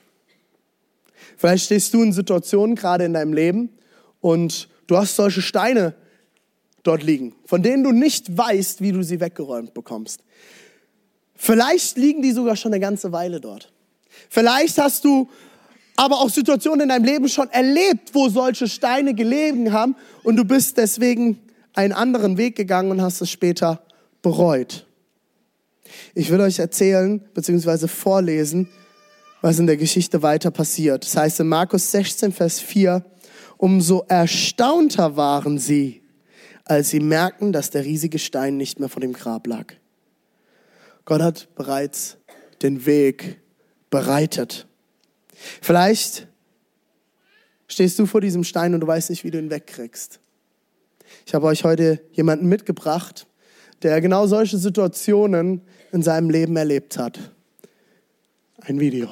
Vielleicht 1.39 1.65
stehst 1.65 1.95
du 1.95 2.03
in 2.03 2.13
Situationen 2.13 2.77
gerade 2.77 3.05
in 3.05 3.15
deinem 3.15 3.33
Leben 3.33 3.71
und 4.21 4.69
du 4.87 4.97
hast 4.99 5.17
solche 5.17 5.41
Steine 5.41 5.95
dort 6.83 7.03
liegen, 7.03 7.35
von 7.47 7.63
denen 7.63 7.85
du 7.85 7.93
nicht 7.93 8.37
weißt, 8.37 8.81
wie 8.81 8.93
du 8.93 9.03
sie 9.03 9.21
weggeräumt 9.21 9.73
bekommst. 9.73 10.23
Vielleicht 11.37 11.97
liegen 11.97 12.23
die 12.23 12.33
sogar 12.33 12.57
schon 12.57 12.73
eine 12.73 12.81
ganze 12.81 13.13
Weile 13.13 13.41
dort. 13.41 13.73
Vielleicht 14.31 14.79
hast 14.79 15.05
du 15.05 15.29
aber 15.97 16.21
auch 16.21 16.31
Situationen 16.31 16.83
in 16.83 16.89
deinem 16.91 17.05
Leben 17.05 17.29
schon 17.29 17.51
erlebt, 17.51 18.11
wo 18.13 18.29
solche 18.29 18.69
Steine 18.69 19.15
gelegen 19.15 19.73
haben 19.73 19.97
und 20.23 20.37
du 20.37 20.45
bist 20.45 20.77
deswegen 20.77 21.39
einen 21.75 21.93
anderen 21.93 22.37
Weg 22.37 22.57
gegangen 22.57 22.91
und 22.91 23.01
hast 23.01 23.21
es 23.21 23.31
später 23.31 23.83
bereut. 24.23 24.87
Ich 26.15 26.31
will 26.31 26.41
euch 26.41 26.59
erzählen 26.59 27.21
bzw. 27.35 27.89
vorlesen, 27.89 28.69
was 29.41 29.59
in 29.59 29.67
der 29.67 29.77
Geschichte 29.77 30.23
weiter 30.23 30.51
passiert. 30.51 31.05
Das 31.05 31.17
heißt 31.17 31.41
in 31.41 31.49
Markus 31.49 31.91
16, 31.93 32.33
Vers 32.33 32.61
4, 32.61 33.05
umso 33.57 34.05
erstaunter 34.09 35.17
waren 35.17 35.59
sie, 35.59 36.03
als 36.65 36.91
sie 36.91 37.01
merkten, 37.01 37.53
dass 37.53 37.71
der 37.71 37.85
riesige 37.85 38.19
Stein 38.19 38.57
nicht 38.57 38.81
mehr 38.81 38.89
vor 38.89 39.01
dem 39.01 39.13
Grab 39.13 39.47
lag. 39.47 39.75
Gott 41.07 41.23
hat 41.23 41.49
bereits 41.55 42.19
den 42.63 42.85
Weg 42.85 43.41
bereitet. 43.91 44.67
Vielleicht 45.63 46.27
stehst 47.69 47.99
du 47.99 48.07
vor 48.07 48.21
diesem 48.21 48.45
Stein 48.45 48.75
und 48.75 48.81
du 48.81 48.87
weißt 48.87 49.11
nicht, 49.11 49.23
wie 49.23 49.31
du 49.31 49.39
ihn 49.39 49.51
wegkriegst. 49.51 50.21
Ich 51.25 51.35
habe 51.35 51.47
euch 51.47 51.65
heute 51.65 52.01
jemanden 52.13 52.49
mitgebracht, 52.49 53.27
der 53.83 54.01
genau 54.01 54.27
solche 54.27 54.59
Situationen 54.59 55.63
in 55.93 56.03
seinem 56.03 56.29
Leben 56.29 56.57
erlebt 56.57 56.99
hat. 56.99 57.33
Ein 58.63 58.81
Video. 58.81 59.09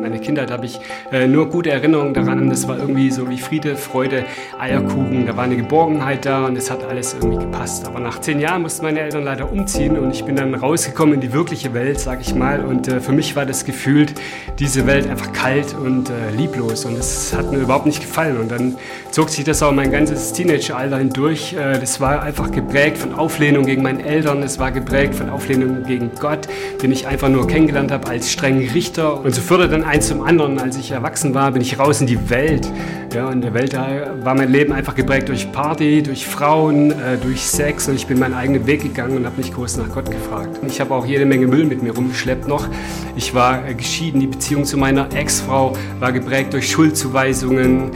Meine 0.00 0.18
Kindheit 0.18 0.50
habe 0.50 0.64
ich 0.64 0.80
äh, 1.12 1.26
nur 1.26 1.50
gute 1.50 1.70
Erinnerungen 1.70 2.14
daran. 2.14 2.48
Das 2.48 2.66
war 2.66 2.78
irgendwie 2.78 3.10
so 3.10 3.28
wie 3.28 3.38
Friede, 3.38 3.76
Freude, 3.76 4.24
Eierkuchen. 4.58 5.26
Da 5.26 5.36
war 5.36 5.44
eine 5.44 5.56
Geborgenheit 5.56 6.24
da 6.24 6.46
und 6.46 6.56
es 6.56 6.70
hat 6.70 6.82
alles 6.84 7.14
irgendwie 7.20 7.44
gepasst. 7.44 7.86
Aber 7.86 8.00
nach 8.00 8.20
zehn 8.20 8.40
Jahren 8.40 8.62
mussten 8.62 8.84
meine 8.84 9.00
Eltern 9.00 9.24
leider 9.24 9.52
umziehen 9.52 9.98
und 9.98 10.10
ich 10.10 10.24
bin 10.24 10.36
dann 10.36 10.54
rausgekommen 10.54 11.16
in 11.16 11.20
die 11.20 11.34
wirkliche 11.34 11.74
Welt, 11.74 12.00
sag 12.00 12.22
ich 12.22 12.34
mal. 12.34 12.64
Und 12.64 12.88
äh, 12.88 13.00
für 13.00 13.12
mich 13.12 13.36
war 13.36 13.44
das 13.44 13.66
gefühlt 13.66 14.14
diese 14.58 14.86
Welt 14.86 15.06
einfach 15.06 15.32
kalt 15.32 15.74
und 15.74 16.08
äh, 16.08 16.30
lieblos 16.34 16.86
und 16.86 16.98
es 16.98 17.34
hat 17.36 17.50
mir 17.52 17.58
überhaupt 17.58 17.86
nicht 17.86 18.00
gefallen. 18.00 18.38
Und 18.38 18.50
dann 18.50 18.76
zog 19.10 19.28
sich 19.28 19.44
das 19.44 19.62
auch 19.62 19.72
mein 19.72 19.92
ganzes 19.92 20.32
Teenageralter 20.32 20.96
hindurch. 20.96 21.52
Äh, 21.52 21.78
das 21.78 22.00
war 22.00 22.22
einfach 22.22 22.50
geprägt 22.50 22.96
von 22.96 23.12
Auflehnung 23.12 23.66
gegen 23.66 23.82
meine 23.82 24.02
Eltern. 24.02 24.42
Es 24.42 24.58
war 24.58 24.72
geprägt 24.72 25.14
von 25.14 25.28
Auflehnung 25.28 25.84
gegen 25.84 26.10
Gott, 26.18 26.48
den 26.82 26.90
ich 26.90 27.06
einfach 27.06 27.28
nur 27.28 27.46
kennengelernt 27.46 27.92
habe 27.92 28.08
als 28.08 28.32
strengen 28.32 28.66
Richter. 28.70 29.20
Und 29.20 29.34
so 29.34 29.42
führte 29.42 29.68
dann 29.68 29.89
eins 29.90 30.06
zum 30.06 30.22
anderen. 30.22 30.58
Als 30.60 30.76
ich 30.76 30.92
erwachsen 30.92 31.34
war, 31.34 31.50
bin 31.50 31.62
ich 31.62 31.78
raus 31.78 32.00
in 32.00 32.06
die 32.06 32.30
Welt. 32.30 32.70
Ja, 33.12 33.28
in 33.32 33.40
der 33.40 33.54
Welt 33.54 33.74
war 33.74 34.36
mein 34.36 34.52
Leben 34.52 34.72
einfach 34.72 34.94
geprägt 34.94 35.28
durch 35.28 35.50
Party, 35.50 36.00
durch 36.00 36.24
Frauen, 36.24 36.92
äh, 36.92 37.18
durch 37.20 37.44
Sex 37.44 37.88
und 37.88 37.96
ich 37.96 38.06
bin 38.06 38.20
meinen 38.20 38.34
eigenen 38.34 38.68
Weg 38.68 38.82
gegangen 38.82 39.16
und 39.16 39.26
habe 39.26 39.36
nicht 39.36 39.52
groß 39.52 39.78
nach 39.78 39.88
Gott 39.92 40.08
gefragt. 40.08 40.60
Ich 40.64 40.80
habe 40.80 40.94
auch 40.94 41.04
jede 41.04 41.26
Menge 41.26 41.48
Müll 41.48 41.64
mit 41.64 41.82
mir 41.82 41.92
rumgeschleppt 41.92 42.46
noch. 42.46 42.68
Ich 43.16 43.34
war 43.34 43.66
äh, 43.66 43.74
geschieden, 43.74 44.20
die 44.20 44.28
Beziehung 44.28 44.64
zu 44.64 44.76
meiner 44.76 45.12
Ex-Frau 45.12 45.72
war 45.98 46.12
geprägt 46.12 46.52
durch 46.52 46.70
Schuldzuweisungen. 46.70 47.90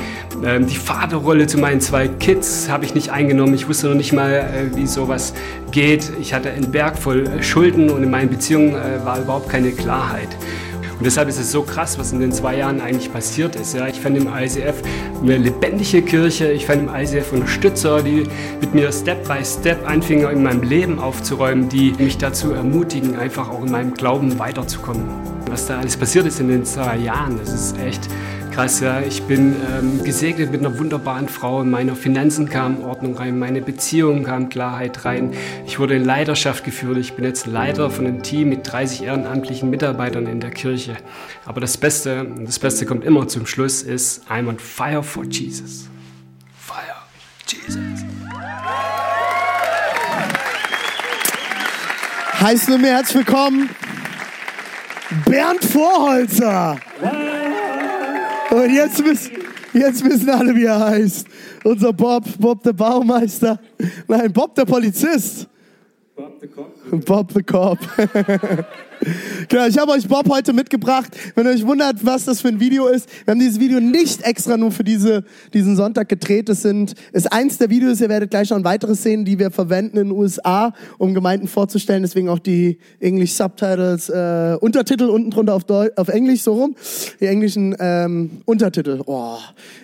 Ähm, 0.44 0.66
die 0.66 0.76
Vaterrolle 0.76 1.46
zu 1.46 1.58
meinen 1.58 1.80
zwei 1.80 2.08
Kids 2.08 2.68
habe 2.68 2.84
ich 2.84 2.96
nicht 2.96 3.10
eingenommen. 3.10 3.54
Ich 3.54 3.68
wusste 3.68 3.86
noch 3.86 3.94
nicht 3.94 4.12
mal, 4.12 4.32
äh, 4.32 4.76
wie 4.76 4.88
sowas 4.88 5.32
geht. 5.70 6.10
Ich 6.20 6.34
hatte 6.34 6.50
einen 6.50 6.72
Berg 6.72 6.98
voll 6.98 7.28
äh, 7.28 7.40
Schulden 7.40 7.88
und 7.88 8.02
in 8.02 8.10
meinen 8.10 8.30
Beziehungen 8.30 8.74
äh, 8.74 9.04
war 9.04 9.20
überhaupt 9.20 9.48
keine 9.48 9.70
Klarheit. 9.70 10.30
Und 11.04 11.08
deshalb 11.08 11.28
ist 11.28 11.38
es 11.38 11.52
so 11.52 11.60
krass, 11.60 11.98
was 11.98 12.12
in 12.12 12.20
den 12.20 12.32
zwei 12.32 12.56
Jahren 12.56 12.80
eigentlich 12.80 13.12
passiert 13.12 13.56
ist. 13.56 13.74
Ja, 13.74 13.86
ich 13.86 14.00
fand 14.00 14.16
im 14.16 14.26
ICF 14.26 14.76
eine 15.20 15.36
lebendige 15.36 16.00
Kirche. 16.00 16.50
Ich 16.50 16.64
fand 16.64 16.80
im 16.80 16.88
ICF 16.88 17.30
Unterstützer, 17.30 18.02
die 18.02 18.26
mit 18.58 18.72
mir 18.72 18.90
Step 18.90 19.28
by 19.28 19.44
Step 19.44 19.86
anfingen, 19.86 20.30
in 20.30 20.42
meinem 20.42 20.62
Leben 20.62 20.98
aufzuräumen, 20.98 21.68
die 21.68 21.92
mich 21.98 22.16
dazu 22.16 22.52
ermutigen, 22.52 23.16
einfach 23.16 23.50
auch 23.50 23.62
in 23.62 23.70
meinem 23.70 23.92
Glauben 23.92 24.38
weiterzukommen. 24.38 25.04
Was 25.50 25.66
da 25.66 25.78
alles 25.78 25.94
passiert 25.94 26.24
ist 26.24 26.40
in 26.40 26.48
den 26.48 26.64
zwei 26.64 26.96
Jahren, 26.96 27.38
das 27.38 27.52
ist 27.52 27.78
echt 27.78 28.08
krass. 28.54 28.78
Ja. 28.80 29.00
Ich 29.00 29.22
bin 29.24 29.56
ähm, 29.76 30.04
gesegnet 30.04 30.52
mit 30.52 30.60
einer 30.60 30.78
wunderbaren 30.78 31.28
Frau. 31.28 31.62
In 31.62 31.70
meine 31.70 31.96
Finanzen 31.96 32.48
kam 32.48 32.84
Ordnung 32.84 33.16
rein, 33.16 33.38
meine 33.38 33.60
Beziehungen 33.60 34.22
kam 34.22 34.48
Klarheit 34.48 35.04
rein. 35.04 35.32
Ich 35.66 35.80
wurde 35.80 35.96
in 35.96 36.04
Leiterschaft 36.04 36.62
geführt. 36.62 36.98
Ich 36.98 37.14
bin 37.14 37.24
jetzt 37.24 37.46
Leiter 37.46 37.90
von 37.90 38.06
einem 38.06 38.22
Team 38.22 38.50
mit 38.50 38.70
30 38.70 39.02
ehrenamtlichen 39.02 39.70
Mitarbeitern 39.70 40.26
in 40.26 40.38
der 40.38 40.50
Kirche. 40.50 40.96
Aber 41.44 41.60
das 41.60 41.76
Beste, 41.76 42.26
das 42.44 42.60
Beste 42.60 42.86
kommt 42.86 43.04
immer 43.04 43.26
zum 43.26 43.46
Schluss, 43.46 43.82
ist 43.82 44.22
I'm 44.30 44.48
on 44.48 44.58
fire 44.58 45.02
for 45.02 45.24
Jesus. 45.24 45.88
Fire, 46.56 46.78
Jesus. 47.48 47.76
Heißt 52.40 52.68
nur 52.68 52.78
mir 52.78 52.92
herzlich 52.92 53.26
willkommen 53.26 53.70
Bernd 55.24 55.64
Vorholzer. 55.64 56.78
Und 58.54 58.72
jetzt 58.72 59.04
wissen, 59.04 59.32
jetzt 59.72 60.04
wissen 60.04 60.30
alle, 60.30 60.54
wie 60.54 60.64
er 60.64 60.78
heißt. 60.78 61.26
Unser 61.64 61.92
Bob, 61.92 62.24
Bob 62.38 62.62
der 62.62 62.72
Baumeister. 62.72 63.58
Nein, 64.06 64.32
Bob 64.32 64.54
der 64.54 64.64
Polizist. 64.64 65.48
Bob 66.14 66.38
the 66.40 66.46
Cop. 66.46 67.04
Bob 67.04 67.32
the 67.32 67.42
Cop. 67.42 67.78
genau, 69.48 69.66
ich 69.66 69.78
habe 69.78 69.92
euch 69.92 70.06
Bob 70.06 70.28
heute 70.28 70.52
mitgebracht. 70.52 71.16
Wenn 71.34 71.46
ihr 71.46 71.52
euch 71.52 71.66
wundert, 71.66 72.04
was 72.04 72.24
das 72.24 72.40
für 72.40 72.48
ein 72.48 72.60
Video 72.60 72.86
ist, 72.86 73.08
wir 73.24 73.32
haben 73.32 73.40
dieses 73.40 73.60
Video 73.60 73.80
nicht 73.80 74.22
extra 74.22 74.56
nur 74.56 74.70
für 74.70 74.84
diese, 74.84 75.24
diesen 75.52 75.76
Sonntag 75.76 76.08
gedreht. 76.08 76.48
Das 76.48 76.62
sind, 76.62 76.94
ist 77.12 77.32
eins 77.32 77.58
der 77.58 77.70
Videos, 77.70 78.00
ihr 78.00 78.08
werdet 78.08 78.30
gleich 78.30 78.50
noch 78.50 78.56
ein 78.56 78.64
weiteres 78.64 79.02
sehen, 79.02 79.24
die 79.24 79.38
wir 79.38 79.50
verwenden 79.50 79.98
in 79.98 80.08
den 80.08 80.16
USA, 80.16 80.72
um 80.98 81.14
Gemeinden 81.14 81.48
vorzustellen. 81.48 82.02
Deswegen 82.02 82.28
auch 82.28 82.38
die 82.38 82.78
English 83.00 83.32
Subtitles, 83.32 84.08
äh, 84.08 84.56
Untertitel 84.60 85.04
unten 85.04 85.30
drunter 85.30 85.54
auf, 85.54 85.64
Deu 85.64 85.90
auf 85.96 86.08
Englisch, 86.08 86.42
so 86.42 86.54
rum. 86.54 86.76
Die 87.20 87.26
englischen 87.26 87.74
ähm, 87.78 88.42
Untertitel. 88.44 89.00
Oh, 89.06 89.38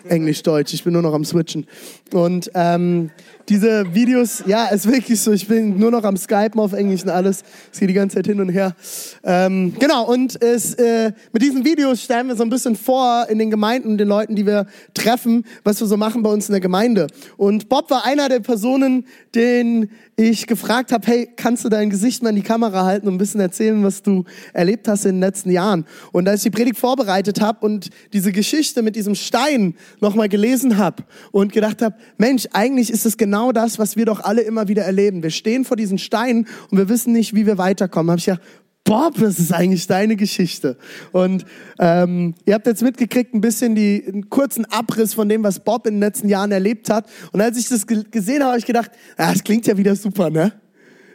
Englisch-Deutsch. 0.09 0.75
Ich 0.75 0.85
bin 0.85 0.93
nur 0.93 1.03
noch 1.03 1.15
am 1.15 1.25
Switchen. 1.25 1.67
Und 2.13 2.51
ähm, 2.55 3.11
diese 3.49 3.95
Videos, 3.95 4.45
ja, 4.47 4.67
ist 4.67 4.87
wirklich 4.91 5.21
so. 5.21 5.33
Ich 5.33 5.49
bin 5.49 5.79
nur 5.79 5.91
noch 5.91 6.05
am 6.05 6.17
Skypen 6.17 6.61
auf 6.61 6.73
Englisch 6.73 7.03
und 7.03 7.11
alles. 7.11 7.43
Es 7.73 7.81
geht 7.81 7.89
die 7.89 7.95
ganze 7.95 8.17
Zeit 8.17 8.27
hin 8.27 8.41
und 8.41 8.49
her. 8.49 8.75
Ähm, 9.23 9.75
genau, 9.79 10.07
und 10.07 10.43
es, 10.43 10.75
äh, 10.75 11.13
mit 11.33 11.43
diesen 11.43 11.65
Videos 11.65 12.03
stellen 12.03 12.29
wir 12.29 12.37
so 12.37 12.43
ein 12.43 12.51
bisschen 12.51 12.77
vor 12.77 13.27
in 13.29 13.39
den 13.39 13.51
Gemeinden 13.51 13.99
den 13.99 14.09
Leuten, 14.09 14.37
die 14.37 14.47
wir 14.47 14.67
treffen, 14.95 15.45
was 15.65 15.81
wir 15.81 15.87
so 15.87 15.97
machen 15.97 16.23
bei 16.23 16.31
uns 16.31 16.49
in 16.49 16.53
der 16.53 16.61
Gemeinde. 16.61 17.07
Und 17.37 17.69
Bob 17.69 17.91
war 17.91 18.05
einer 18.05 18.29
der 18.29 18.41
Personen, 18.41 19.07
den 19.35 19.91
ich 20.17 20.47
gefragt 20.47 20.93
habe, 20.93 21.07
hey, 21.07 21.29
kannst 21.35 21.65
du 21.65 21.69
dein 21.69 21.89
Gesicht 21.89 22.23
mal 22.23 22.31
in 22.31 22.37
die 22.37 22.43
Kamera 22.43 22.85
halten 22.85 23.09
und 23.09 23.15
ein 23.15 23.19
bisschen 23.19 23.41
erzählen, 23.41 23.83
was 23.83 24.03
du 24.03 24.25
erlebt 24.53 24.87
hast 24.87 25.07
in 25.07 25.17
den 25.17 25.21
letzten 25.21 25.51
Jahren? 25.51 25.87
Und 26.13 26.29
als 26.29 26.41
ich 26.41 26.51
die 26.51 26.57
Predigt 26.57 26.79
vorbereitet 26.79 27.41
habe 27.41 27.65
und 27.65 27.91
diese 28.13 28.33
Geschichte 28.33 28.83
mit 28.83 28.97
diesem 28.97 29.15
Stein 29.15 29.75
nochmal 30.01 30.29
gelesen 30.29 30.77
habe 30.77 31.05
und 31.33 31.53
gedacht 31.53 31.81
habe, 31.81 31.97
Mensch, 32.19 32.47
eigentlich 32.53 32.91
ist 32.91 33.07
es 33.07 33.17
genau 33.17 33.53
das, 33.53 33.79
was 33.79 33.97
wir 33.97 34.05
doch 34.05 34.21
alle 34.21 34.43
immer 34.43 34.69
wieder 34.69 34.83
erleben. 34.83 35.23
Wir 35.23 35.31
stehen 35.31 35.65
vor 35.65 35.77
diesen 35.77 35.99
Steinen 35.99 36.47
und 36.71 36.79
wir 36.79 36.89
wissen 36.89 37.13
nicht, 37.13 37.35
wie 37.35 37.47
wir 37.47 37.57
weiterkommen. 37.57 38.11
Habe 38.11 38.19
ich 38.19 38.27
gedacht, 38.27 38.43
Bob, 38.91 39.21
das 39.21 39.39
ist 39.39 39.53
eigentlich 39.53 39.87
deine 39.87 40.17
Geschichte. 40.17 40.77
Und 41.13 41.45
ähm, 41.79 42.35
ihr 42.45 42.55
habt 42.55 42.67
jetzt 42.67 42.83
mitgekriegt 42.83 43.33
ein 43.33 43.41
bisschen 43.41 43.77
die, 43.77 44.05
einen 44.05 44.29
kurzen 44.31 44.65
Abriss 44.65 45.15
von 45.15 45.29
dem, 45.29 45.45
was 45.45 45.61
Bob 45.61 45.87
in 45.87 45.95
den 45.95 46.01
letzten 46.01 46.29
Jahren 46.29 46.51
erlebt 46.51 46.91
hat. 46.91 47.09
Und 47.31 47.41
als 47.41 47.57
ich 47.57 47.69
das 47.69 47.87
gesehen 47.87 48.41
habe, 48.41 48.47
habe 48.47 48.59
ich 48.59 48.67
gedacht, 48.67 48.91
ah, 49.17 49.33
das 49.33 49.45
klingt 49.45 49.65
ja 49.69 49.79
wieder 49.79 49.95
super, 49.95 50.29
ne? 50.29 50.55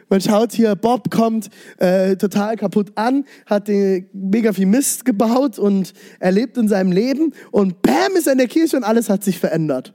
Man 0.08 0.22
schaut 0.22 0.52
hier, 0.52 0.74
Bob 0.74 1.10
kommt 1.10 1.50
äh, 1.76 2.16
total 2.16 2.56
kaputt 2.56 2.92
an, 2.94 3.26
hat 3.44 3.68
den, 3.68 4.08
mega 4.14 4.54
viel 4.54 4.64
Mist 4.64 5.04
gebaut 5.04 5.58
und 5.58 5.92
erlebt 6.18 6.56
in 6.56 6.68
seinem 6.68 6.92
Leben. 6.92 7.34
Und 7.50 7.82
bam, 7.82 8.16
ist 8.16 8.26
er 8.26 8.32
in 8.32 8.38
der 8.38 8.48
Kirche 8.48 8.78
und 8.78 8.84
alles 8.84 9.10
hat 9.10 9.22
sich 9.22 9.38
verändert. 9.38 9.92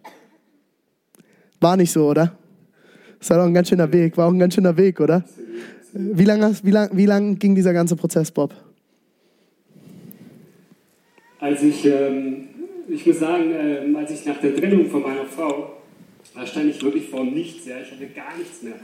War 1.60 1.78
nicht 1.78 1.92
so, 1.92 2.08
oder? 2.08 2.38
Das 3.18 3.32
war 3.32 3.38
doch 3.38 3.46
ein 3.46 3.56
ganz 3.56 3.70
schöner 3.70 3.92
Weg, 3.92 4.18
war 4.18 4.28
auch 4.28 4.34
ein 4.34 4.38
ganz 4.38 4.54
schöner 4.54 4.78
Weg, 4.78 5.00
oder? 5.00 5.24
Wie 5.94 6.24
lange 6.24 6.56
wie 6.64 6.72
lang, 6.72 6.90
wie 6.94 7.06
lang 7.06 7.38
ging 7.38 7.54
dieser 7.56 7.74
ganze 7.74 7.96
Prozess, 7.96 8.32
Bob? 8.32 8.54
Als 11.40 11.64
ich, 11.64 11.86
ähm, 11.86 12.48
ich 12.88 13.06
muss 13.06 13.20
sagen, 13.20 13.52
ähm, 13.54 13.96
als 13.96 14.12
ich 14.12 14.26
nach 14.26 14.40
der 14.40 14.56
Trennung 14.56 14.90
von 14.90 15.02
meiner 15.02 15.26
Frau, 15.26 15.74
da 16.34 16.46
stand 16.46 16.70
ich 16.70 16.82
wirklich 16.82 17.10
vor 17.10 17.26
nichts, 17.26 17.66
ja, 17.66 17.76
ich 17.82 17.92
hatte 17.92 18.06
gar 18.16 18.38
nichts 18.38 18.62
mehr. 18.62 18.76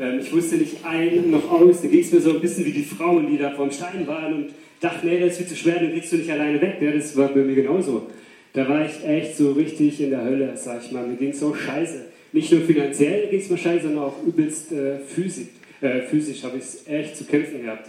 Ähm, 0.00 0.20
ich 0.20 0.32
wusste 0.32 0.56
nicht 0.56 0.76
ein 0.84 1.30
noch 1.30 1.50
aus, 1.50 1.82
da 1.82 1.88
ging 1.88 2.00
es 2.00 2.12
mir 2.12 2.20
so 2.20 2.30
ein 2.30 2.40
bisschen 2.40 2.64
wie 2.64 2.72
die 2.72 2.84
Frauen, 2.84 3.26
die 3.30 3.36
da 3.36 3.50
vor 3.50 3.66
dem 3.66 3.72
Stein 3.72 4.06
waren 4.06 4.32
und 4.32 4.50
dachten, 4.80 5.06
nee, 5.06 5.20
das 5.20 5.32
ist 5.32 5.38
viel 5.38 5.46
zu 5.48 5.56
schwer, 5.56 5.80
den 5.80 5.92
kriegst 5.92 6.12
du 6.12 6.16
nicht 6.16 6.30
alleine 6.30 6.60
weg. 6.62 6.78
Ja, 6.80 6.92
das 6.92 7.14
war 7.16 7.28
bei 7.28 7.40
mir 7.40 7.56
genauso. 7.56 8.06
Da 8.54 8.66
war 8.68 8.86
ich 8.86 9.04
echt 9.04 9.36
so 9.36 9.52
richtig 9.52 10.00
in 10.00 10.10
der 10.10 10.24
Hölle, 10.24 10.52
sag 10.56 10.82
ich 10.82 10.92
mal. 10.92 11.06
Mir 11.06 11.16
ging 11.16 11.30
es 11.30 11.40
so 11.40 11.52
scheiße. 11.52 12.06
Nicht 12.32 12.50
nur 12.52 12.62
finanziell 12.62 13.28
ging 13.28 13.40
es 13.40 13.50
mir 13.50 13.58
scheiße, 13.58 13.88
sondern 13.88 14.04
auch 14.04 14.22
übelst 14.24 14.72
äh, 14.72 14.98
physisch 15.00 15.48
äh, 15.80 16.02
physisch 16.02 16.42
habe 16.44 16.58
ich 16.58 16.64
es 16.64 16.86
echt 16.86 17.16
zu 17.16 17.24
kämpfen 17.24 17.62
gehabt. 17.62 17.88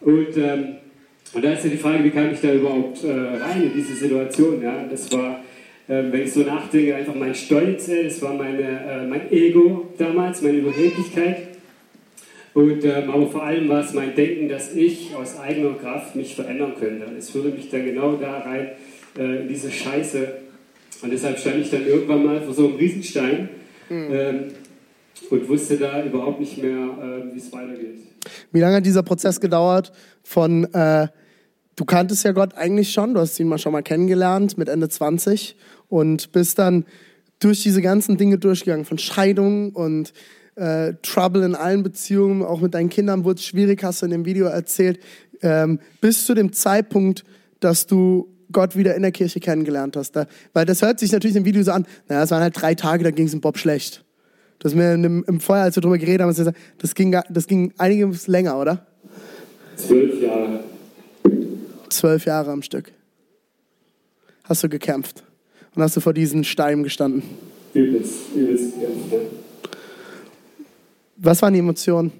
Und, 0.00 0.36
ähm, 0.36 0.76
und 1.32 1.44
da 1.44 1.52
ist 1.52 1.64
ja 1.64 1.70
die 1.70 1.76
Frage, 1.76 2.04
wie 2.04 2.10
kam 2.10 2.32
ich 2.32 2.40
da 2.40 2.52
überhaupt 2.52 3.04
äh, 3.04 3.10
rein 3.10 3.62
in 3.62 3.72
diese 3.74 3.94
Situation? 3.94 4.62
Ja? 4.62 4.84
Das 4.90 5.10
war, 5.12 5.40
äh, 5.88 6.02
wenn 6.10 6.22
ich 6.22 6.32
so 6.32 6.40
nachdenke, 6.40 6.94
einfach 6.94 7.14
mein 7.14 7.34
Stolz, 7.34 7.86
das 7.86 8.20
war 8.22 8.34
meine, 8.34 8.62
äh, 8.62 9.06
mein 9.06 9.30
Ego 9.30 9.92
damals, 9.98 10.42
meine 10.42 10.58
Überheblichkeit. 10.58 11.48
Und, 12.54 12.84
ähm, 12.84 13.10
aber 13.10 13.28
vor 13.28 13.44
allem 13.44 13.68
war 13.68 13.80
es 13.80 13.94
mein 13.94 14.14
Denken, 14.14 14.48
dass 14.48 14.74
ich 14.74 15.14
aus 15.14 15.38
eigener 15.38 15.74
Kraft 15.74 16.14
mich 16.16 16.34
verändern 16.34 16.74
könnte. 16.78 17.06
Es 17.16 17.30
führte 17.30 17.48
mich 17.48 17.70
dann 17.70 17.86
genau 17.86 18.16
da 18.16 18.40
rein, 18.40 18.72
äh, 19.18 19.42
in 19.42 19.48
diese 19.48 19.70
Scheiße. 19.70 20.34
Und 21.02 21.12
deshalb 21.12 21.38
stand 21.38 21.62
ich 21.62 21.70
dann 21.70 21.86
irgendwann 21.86 22.24
mal 22.24 22.40
vor 22.42 22.52
so 22.52 22.68
einem 22.68 22.76
Riesenstein. 22.76 23.48
Mhm. 23.88 24.08
Ähm, 24.12 24.44
und 25.30 25.48
wusste 25.48 25.76
da 25.76 26.04
überhaupt 26.04 26.40
nicht 26.40 26.58
mehr, 26.62 26.72
äh, 26.72 27.34
wie 27.34 27.38
es 27.38 27.52
weitergeht. 27.52 27.98
Wie 28.52 28.60
lange 28.60 28.76
hat 28.76 28.86
dieser 28.86 29.02
Prozess 29.02 29.40
gedauert 29.40 29.92
von, 30.22 30.64
äh, 30.72 31.08
du 31.76 31.84
kanntest 31.84 32.24
ja 32.24 32.32
Gott 32.32 32.54
eigentlich 32.54 32.92
schon, 32.92 33.14
du 33.14 33.20
hast 33.20 33.38
ihn 33.40 33.48
mal 33.48 33.58
schon 33.58 33.72
mal 33.72 33.82
kennengelernt 33.82 34.58
mit 34.58 34.68
Ende 34.68 34.88
20 34.88 35.56
und 35.88 36.32
bist 36.32 36.58
dann 36.58 36.84
durch 37.38 37.62
diese 37.62 37.82
ganzen 37.82 38.16
Dinge 38.16 38.38
durchgegangen, 38.38 38.84
von 38.84 38.98
Scheidung 38.98 39.70
und 39.70 40.12
äh, 40.54 40.94
Trouble 41.02 41.44
in 41.44 41.54
allen 41.54 41.82
Beziehungen, 41.82 42.42
auch 42.42 42.60
mit 42.60 42.74
deinen 42.74 42.90
Kindern 42.90 43.24
wurde 43.24 43.38
es 43.38 43.44
schwierig, 43.44 43.82
hast 43.82 44.02
du 44.02 44.06
in 44.06 44.12
dem 44.12 44.24
Video 44.24 44.46
erzählt, 44.46 45.00
ähm, 45.42 45.80
bis 46.00 46.26
zu 46.26 46.34
dem 46.34 46.52
Zeitpunkt, 46.52 47.24
dass 47.60 47.86
du 47.86 48.28
Gott 48.52 48.76
wieder 48.76 48.94
in 48.94 49.02
der 49.02 49.12
Kirche 49.12 49.40
kennengelernt 49.40 49.96
hast. 49.96 50.12
Da, 50.12 50.26
weil 50.52 50.66
das 50.66 50.82
hört 50.82 51.00
sich 51.00 51.10
natürlich 51.10 51.36
im 51.36 51.44
Video 51.44 51.62
so 51.62 51.72
an, 51.72 51.86
naja, 52.08 52.22
es 52.22 52.30
waren 52.30 52.42
halt 52.42 52.60
drei 52.60 52.74
Tage, 52.74 53.02
da 53.02 53.10
ging 53.10 53.26
es 53.26 53.32
dem 53.32 53.40
Bob 53.40 53.58
schlecht. 53.58 54.04
Das 54.62 54.76
mir 54.76 54.94
im, 54.94 55.40
Feuer, 55.40 55.64
als 55.64 55.76
wir 55.76 55.80
darüber 55.80 55.98
geredet 55.98 56.20
haben, 56.20 56.54
das 56.78 56.94
ging, 56.94 57.16
das 57.28 57.46
ging 57.48 57.72
einiges 57.78 58.28
länger, 58.28 58.60
oder? 58.60 58.86
Zwölf 59.74 60.22
Jahre. 60.22 60.60
Zwölf 61.88 62.24
Jahre 62.24 62.52
am 62.52 62.62
Stück. 62.62 62.92
hast 64.44 64.62
du 64.62 64.68
gekämpft 64.68 65.24
und 65.74 65.82
hast 65.82 65.96
du 65.96 66.00
vor 66.00 66.12
diesen 66.12 66.44
Steinen 66.44 66.84
gestanden. 66.84 67.24
Übelst, 67.74 68.14
übelst 68.36 68.74
gekämpft, 68.74 69.12
ja. 69.12 69.18
Was 71.16 71.42
waren 71.42 71.54
die 71.54 71.58
Emotionen? 71.58 72.12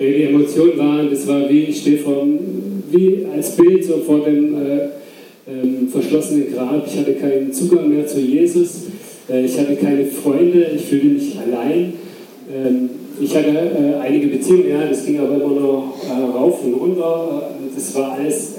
Die 0.00 0.22
Emotionen 0.24 0.78
waren, 0.78 1.10
das 1.10 1.26
war 1.26 1.46
wie, 1.50 1.64
ich 1.64 1.82
stehe 1.82 1.98
vor, 1.98 2.26
wie 2.90 3.26
als 3.26 3.54
Bild 3.54 3.84
so 3.84 3.98
vor 3.98 4.24
dem 4.24 4.54
äh, 4.54 4.88
ähm, 5.46 5.88
verschlossenen 5.88 6.54
Grab. 6.54 6.86
Ich 6.86 6.98
hatte 6.98 7.14
keinen 7.16 7.52
Zugang 7.52 7.90
mehr 7.90 8.06
zu 8.06 8.18
Jesus. 8.18 8.84
Äh, 9.32 9.44
ich 9.44 9.58
hatte 9.58 9.76
keine 9.76 10.04
Freunde. 10.04 10.64
Ich 10.64 10.86
fühlte 10.86 11.06
mich 11.06 11.38
allein. 11.38 11.94
Ähm, 12.52 12.90
ich 13.20 13.34
hatte 13.34 13.48
äh, 13.48 13.94
einige 14.00 14.28
Beziehungen, 14.28 14.68
ja, 14.68 14.86
das 14.86 15.04
ging 15.06 15.18
aber 15.18 15.36
immer 15.36 15.60
noch 15.60 15.94
äh, 16.04 16.12
rauf 16.12 16.62
und 16.64 16.74
runter. 16.74 17.54
Das 17.74 17.94
war 17.94 18.12
alles 18.12 18.56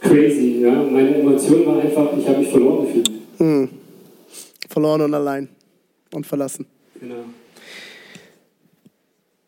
crazy. 0.00 0.60
Ja. 0.62 0.82
Meine 0.82 1.16
Emotion 1.16 1.66
war 1.66 1.80
einfach, 1.80 2.10
ich 2.18 2.28
habe 2.28 2.38
mich 2.38 2.48
verloren 2.48 2.86
gefühlt. 2.86 3.10
Hm. 3.38 3.68
Verloren 4.68 5.02
und 5.02 5.14
allein 5.14 5.48
und 6.12 6.26
verlassen. 6.26 6.66
Genau. 7.00 7.24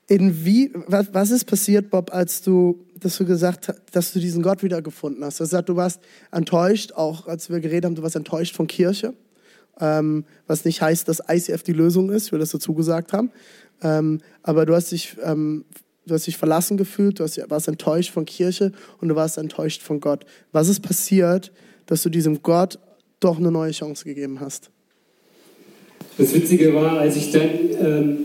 In 0.09 0.45
wie, 0.45 0.71
was, 0.87 1.13
was 1.13 1.31
ist 1.33 1.45
passiert, 1.47 1.91
Bob, 1.91 2.15
als 2.15 2.41
du, 2.41 2.79
dass 3.01 3.19
du 3.19 3.27
gesagt 3.27 3.69
hast, 3.69 3.81
dass 3.91 4.13
du 4.13 4.21
diesen 4.21 4.41
Gott 4.41 4.63
wiedergefunden 4.63 5.25
hast? 5.25 5.41
Du 5.41 5.43
hast 5.43 5.51
gesagt, 5.51 5.69
du 5.69 5.75
warst 5.75 6.01
enttäuscht, 6.31 6.93
auch 6.93 7.27
als 7.27 7.51
wir 7.51 7.59
geredet 7.59 7.87
haben, 7.87 7.97
du 7.97 8.03
warst 8.03 8.15
enttäuscht 8.15 8.55
von 8.55 8.69
Kirche. 8.69 9.15
Ähm, 9.81 10.25
was 10.47 10.65
nicht 10.65 10.81
heißt, 10.81 11.09
dass 11.09 11.23
ICF 11.29 11.63
die 11.63 11.73
Lösung 11.73 12.11
ist, 12.11 12.33
wir 12.33 12.39
das 12.39 12.51
dazu 12.51 12.75
gesagt 12.75 13.13
haben. 13.13 13.31
Ähm, 13.83 14.21
aber 14.43 14.67
du 14.67 14.75
hast 14.75 14.93
dich, 14.93 15.17
ähm, 15.23 15.65
du 16.07 16.15
hast 16.15 16.27
dich 16.27 16.37
verlassen 16.37 16.77
gefühlt, 16.77 17.21
du 17.21 17.25
hast, 17.25 17.39
warst 17.51 17.69
enttäuscht 17.69 18.11
von 18.11 18.25
Kirche 18.25 18.73
und 19.01 19.09
du 19.09 19.17
warst 19.17 19.39
enttäuscht 19.39 19.83
von 19.83 20.01
Gott. 20.01 20.25
Was 20.53 20.69
ist 20.69 20.81
passiert, 20.81 21.53
dass 21.87 22.03
du 22.03 22.09
diesem 22.09 22.43
Gott 22.43 22.79
doch 23.21 23.39
eine 23.39 23.51
neue 23.51 23.73
Chance 23.73 24.05
gegeben 24.05 24.41
hast? 24.41 24.71
Das 26.19 26.33
Witzige 26.35 26.75
war, 26.75 26.99
als 26.99 27.17
ich 27.17 27.31
dann 27.31 27.43
ähm, 27.79 28.19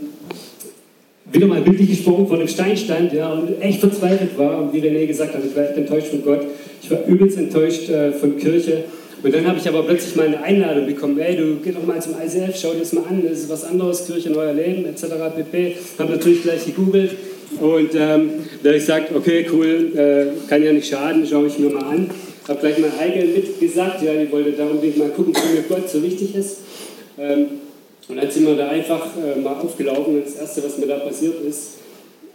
wieder 1.31 1.47
mal 1.47 1.61
bildlich 1.61 1.89
gesprochen 1.89 2.27
vor 2.27 2.37
dem 2.37 2.47
Stein 2.47 2.77
stand 2.77 3.13
ja, 3.13 3.31
und 3.31 3.61
echt 3.61 3.79
verzweifelt 3.79 4.37
war 4.37 4.61
und 4.61 4.73
wie 4.73 4.79
René 4.79 5.05
gesagt 5.07 5.33
hat, 5.33 5.43
ich 5.43 5.55
war 5.55 5.63
echt 5.63 5.77
enttäuscht 5.77 6.07
von 6.07 6.23
Gott. 6.23 6.45
Ich 6.81 6.89
war 6.89 7.05
übelst 7.05 7.37
enttäuscht 7.37 7.89
äh, 7.89 8.11
von 8.13 8.37
Kirche. 8.37 8.85
Und 9.23 9.35
dann 9.35 9.47
habe 9.47 9.59
ich 9.59 9.67
aber 9.67 9.83
plötzlich 9.83 10.15
mal 10.15 10.25
eine 10.25 10.41
Einladung 10.41 10.87
bekommen, 10.87 11.19
hey, 11.19 11.35
du 11.35 11.57
geh 11.63 11.71
doch 11.71 11.85
mal 11.85 12.01
zum 12.01 12.13
ICF, 12.13 12.59
schau 12.59 12.73
dir 12.73 12.79
das 12.79 12.93
mal 12.93 13.03
an, 13.07 13.21
das 13.23 13.39
ist 13.39 13.49
was 13.49 13.63
anderes, 13.63 14.07
Kirche, 14.07 14.31
neuer 14.31 14.53
Leben, 14.53 14.85
etc. 14.85 15.05
pp. 15.35 15.75
Habe 15.99 16.13
natürlich 16.13 16.41
gleich 16.41 16.65
gegoogelt 16.65 17.11
und 17.59 17.93
ähm, 17.93 18.31
da 18.63 18.69
habe 18.69 18.77
ich 18.77 18.83
gesagt, 18.83 19.13
okay, 19.15 19.45
cool, 19.51 19.91
äh, 19.95 20.49
kann 20.49 20.63
ja 20.63 20.71
nicht 20.71 20.89
schaden, 20.89 21.27
schaue 21.27 21.47
ich 21.47 21.59
mir 21.59 21.69
mal 21.69 21.83
an. 21.83 22.09
Habe 22.47 22.59
gleich 22.59 22.79
mal 22.79 22.91
Heike 22.97 23.25
mitgesagt, 23.25 24.01
ja, 24.01 24.13
die 24.13 24.31
wollte 24.31 24.53
da 24.53 24.65
unbedingt 24.65 24.97
mal 24.97 25.09
gucken, 25.09 25.33
wie 25.35 25.55
mir 25.55 25.63
Gott 25.69 25.87
so 25.87 26.01
wichtig 26.01 26.33
ist. 26.35 26.57
Ähm, 27.19 27.45
und 28.07 28.17
dann 28.17 28.31
sind 28.31 28.47
wir 28.47 28.55
da 28.55 28.69
einfach 28.69 29.05
äh, 29.17 29.39
mal 29.39 29.53
aufgelaufen 29.53 30.15
und 30.15 30.25
das 30.25 30.35
Erste, 30.35 30.63
was 30.63 30.79
mir 30.79 30.87
da 30.87 30.97
passiert 30.97 31.35
ist, 31.47 31.73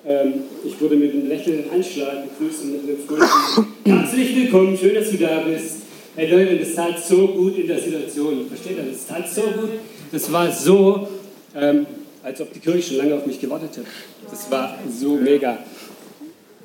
ähm, 0.06 0.34
ich 0.64 0.80
wurde 0.80 0.94
mit 0.94 1.12
einem 1.12 1.28
lächelnden 1.28 1.70
Handschlag 1.70 2.22
begrüßt 2.38 2.62
und 2.62 2.72
mit 2.72 2.82
einem 2.82 2.98
fröhlichen 3.04 3.66
Herzlich 3.84 4.36
willkommen, 4.36 4.78
schön, 4.78 4.94
dass 4.94 5.10
du 5.10 5.16
da 5.16 5.40
bist. 5.40 5.85
Hey 6.18 6.30
Leute, 6.30 6.56
das 6.56 6.74
tat 6.74 6.98
so 6.98 7.28
gut 7.28 7.58
in 7.58 7.66
der 7.66 7.78
Situation. 7.78 8.48
Versteht 8.48 8.78
ihr? 8.78 8.84
Das 8.90 9.06
tat 9.06 9.28
so 9.28 9.42
gut. 9.42 9.68
Das 10.10 10.32
war 10.32 10.50
so, 10.50 11.06
ähm, 11.54 11.84
als 12.22 12.40
ob 12.40 12.54
die 12.54 12.58
Kirche 12.58 12.80
schon 12.80 12.96
lange 12.96 13.16
auf 13.16 13.26
mich 13.26 13.38
gewartet 13.38 13.76
hätte. 13.76 13.86
Das 14.30 14.50
war 14.50 14.78
so 14.98 15.16
mega. 15.16 15.58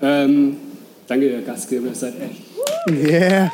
Ähm, 0.01 0.55
danke, 1.05 1.31
Herr 1.31 1.41
Gastgeber, 1.41 1.88
ihr 1.88 1.96
seid 1.96 2.13
echt. 2.22 2.43
Yeah. 2.89 3.51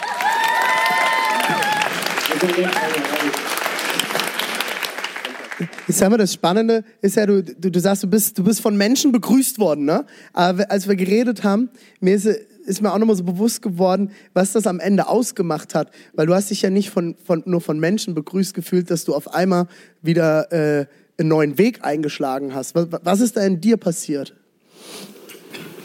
Jetzt 5.87 6.01
haben 6.03 6.13
wir 6.13 6.19
das 6.19 6.31
Spannende, 6.31 6.83
ist 7.01 7.15
ja, 7.15 7.25
du, 7.25 7.41
du, 7.41 7.71
du 7.71 7.79
sagst, 7.79 8.03
du 8.03 8.07
bist, 8.07 8.37
du 8.37 8.43
bist 8.43 8.61
von 8.61 8.77
Menschen 8.77 9.11
begrüßt 9.11 9.57
worden, 9.57 9.85
ne? 9.85 10.05
Aber 10.33 10.69
als 10.69 10.87
wir 10.87 10.95
geredet 10.95 11.43
haben, 11.43 11.69
mir 11.99 12.13
ist, 12.13 12.29
ist 12.67 12.81
mir 12.81 12.93
auch 12.93 12.97
nochmal 12.97 13.15
so 13.15 13.23
bewusst 13.23 13.61
geworden, 13.61 14.11
was 14.33 14.51
das 14.51 14.67
am 14.67 14.79
Ende 14.79 15.07
ausgemacht 15.07 15.73
hat. 15.73 15.91
Weil 16.13 16.27
du 16.27 16.33
hast 16.33 16.49
dich 16.49 16.61
ja 16.61 16.69
nicht 16.69 16.89
von, 16.89 17.15
von, 17.23 17.43
nur 17.45 17.61
von 17.61 17.79
Menschen 17.79 18.13
begrüßt 18.13 18.53
gefühlt, 18.53 18.91
dass 18.91 19.05
du 19.05 19.15
auf 19.15 19.33
einmal 19.33 19.67
wieder 20.01 20.51
äh, 20.51 20.85
einen 21.17 21.29
neuen 21.29 21.57
Weg 21.57 21.83
eingeschlagen 21.83 22.53
hast. 22.53 22.75
Was, 22.75 22.87
was 23.03 23.21
ist 23.21 23.37
da 23.37 23.45
in 23.45 23.61
dir 23.61 23.77
passiert? 23.77 24.35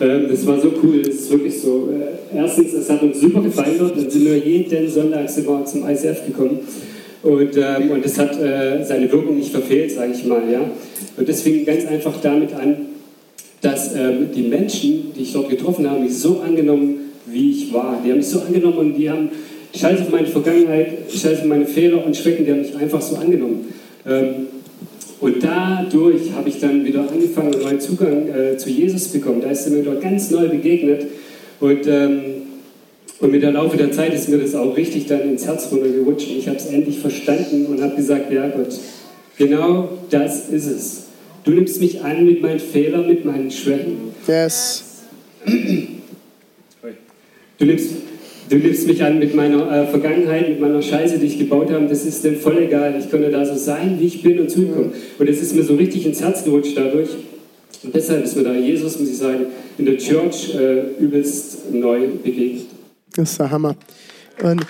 Ähm, 0.00 0.26
das 0.28 0.46
war 0.46 0.60
so 0.60 0.72
cool, 0.82 1.02
das 1.02 1.14
ist 1.14 1.30
wirklich 1.30 1.60
so. 1.60 1.90
Äh, 1.90 2.36
erstens, 2.36 2.72
es 2.72 2.90
hat 2.90 3.02
uns 3.02 3.20
super 3.20 3.40
gefallen 3.42 3.76
dort, 3.78 3.96
dann 3.96 4.10
sind 4.10 4.24
wir 4.24 4.38
jeden 4.38 4.90
Sonntag 4.90 5.30
zum 5.30 5.88
ICF 5.88 6.26
gekommen. 6.26 6.60
Und, 7.22 7.56
ähm, 7.56 7.90
und 7.90 8.04
das 8.04 8.18
hat 8.18 8.36
äh, 8.40 8.84
seine 8.84 9.10
Wirkung 9.12 9.36
nicht 9.36 9.52
verfehlt, 9.52 9.92
sage 9.92 10.12
ich 10.12 10.24
mal. 10.24 10.42
Ja? 10.50 10.60
Und 11.16 11.28
fing 11.40 11.64
ganz 11.64 11.86
einfach 11.86 12.20
damit 12.20 12.52
an, 12.52 12.76
dass 13.62 13.94
ähm, 13.94 14.28
die 14.34 14.42
Menschen, 14.42 15.12
die 15.16 15.22
ich 15.22 15.32
dort 15.32 15.48
getroffen 15.48 15.88
habe, 15.88 16.00
mich 16.00 16.18
so 16.18 16.40
angenommen, 16.40 17.12
wie 17.26 17.50
ich 17.52 17.72
war. 17.72 18.00
Die 18.04 18.10
haben 18.10 18.18
mich 18.18 18.26
so 18.26 18.40
angenommen 18.40 18.76
und 18.76 18.94
die 18.94 19.08
haben 19.08 19.30
Scheiß 19.74 20.00
auf 20.00 20.10
meine 20.10 20.26
Vergangenheit, 20.26 21.10
Scheiß 21.10 21.40
auf 21.40 21.44
meine 21.46 21.66
Fehler 21.66 22.04
und 22.04 22.14
Schrecken, 22.14 22.44
die 22.44 22.50
haben 22.50 22.60
mich 22.60 22.76
einfach 22.76 23.00
so 23.00 23.16
angenommen. 23.16 23.72
Ähm, 24.06 24.48
und 25.20 25.36
dadurch 25.42 26.32
habe 26.34 26.48
ich 26.48 26.58
dann 26.58 26.84
wieder 26.84 27.08
angefangen, 27.08 27.54
einen 27.54 27.62
neuen 27.62 27.80
Zugang 27.80 28.28
äh, 28.28 28.56
zu 28.56 28.68
Jesus 28.68 29.08
bekommen. 29.08 29.40
Da 29.40 29.50
ist 29.50 29.66
er 29.66 29.72
mir 29.72 29.84
dort 29.84 30.02
ganz 30.02 30.30
neu 30.30 30.48
begegnet. 30.48 31.06
Und 31.60 31.86
ähm, 31.86 32.20
und 33.22 33.30
mit 33.30 33.40
der 33.40 33.52
Laufe 33.52 33.76
der 33.76 33.92
Zeit 33.92 34.12
ist 34.12 34.28
mir 34.28 34.38
das 34.38 34.56
auch 34.56 34.76
richtig 34.76 35.06
dann 35.06 35.20
ins 35.20 35.46
Herz 35.46 35.68
runtergerutscht. 35.70 36.28
Und 36.28 36.38
ich 36.38 36.48
habe 36.48 36.56
es 36.56 36.66
endlich 36.66 36.98
verstanden 36.98 37.66
und 37.66 37.80
habe 37.80 37.94
gesagt, 37.94 38.32
ja 38.32 38.48
Gott, 38.48 38.76
genau 39.38 39.90
das 40.10 40.48
ist 40.48 40.66
es. 40.66 41.04
Du 41.44 41.50
nimmst 41.50 41.80
mich 41.80 42.00
an 42.02 42.24
mit 42.24 42.40
meinen 42.40 42.60
Fehlern, 42.60 43.06
mit 43.08 43.24
meinen 43.24 43.50
Schwächen. 43.50 44.14
Yes. 44.26 44.84
Du 47.58 47.64
nimmst, 47.64 47.90
du 48.48 48.56
nimmst 48.56 48.86
mich 48.86 49.02
an 49.02 49.18
mit 49.18 49.34
meiner 49.34 49.70
äh, 49.70 49.86
Vergangenheit, 49.88 50.48
mit 50.48 50.60
meiner 50.60 50.80
Scheiße, 50.80 51.18
die 51.18 51.26
ich 51.26 51.38
gebaut 51.38 51.70
habe. 51.70 51.86
Das 51.86 52.04
ist 52.04 52.24
dem 52.24 52.36
voll 52.36 52.58
egal. 52.58 52.94
Ich 52.98 53.10
konnte 53.10 53.30
da 53.30 53.44
so 53.44 53.56
sein, 53.56 53.96
wie 53.98 54.06
ich 54.06 54.22
bin 54.22 54.38
und 54.38 54.50
zukommen. 54.50 54.92
Und 55.18 55.28
es 55.28 55.42
ist 55.42 55.54
mir 55.56 55.64
so 55.64 55.74
richtig 55.74 56.06
ins 56.06 56.20
Herz 56.20 56.44
gerutscht 56.44 56.76
dadurch. 56.76 57.10
Und 57.82 57.94
deshalb 57.94 58.24
ist 58.24 58.36
mir 58.36 58.44
da 58.44 58.54
Jesus, 58.54 58.98
muss 59.00 59.10
ich 59.10 59.18
sagen, 59.18 59.46
in 59.78 59.86
der 59.86 59.98
Church 59.98 60.54
äh, 60.54 61.02
übelst 61.02 61.72
neu 61.72 62.06
begegnet. 62.22 62.66
Das 63.16 63.32
ist 63.32 63.40
der 63.40 63.50
Hammer. 63.50 63.74
Und 64.42 64.64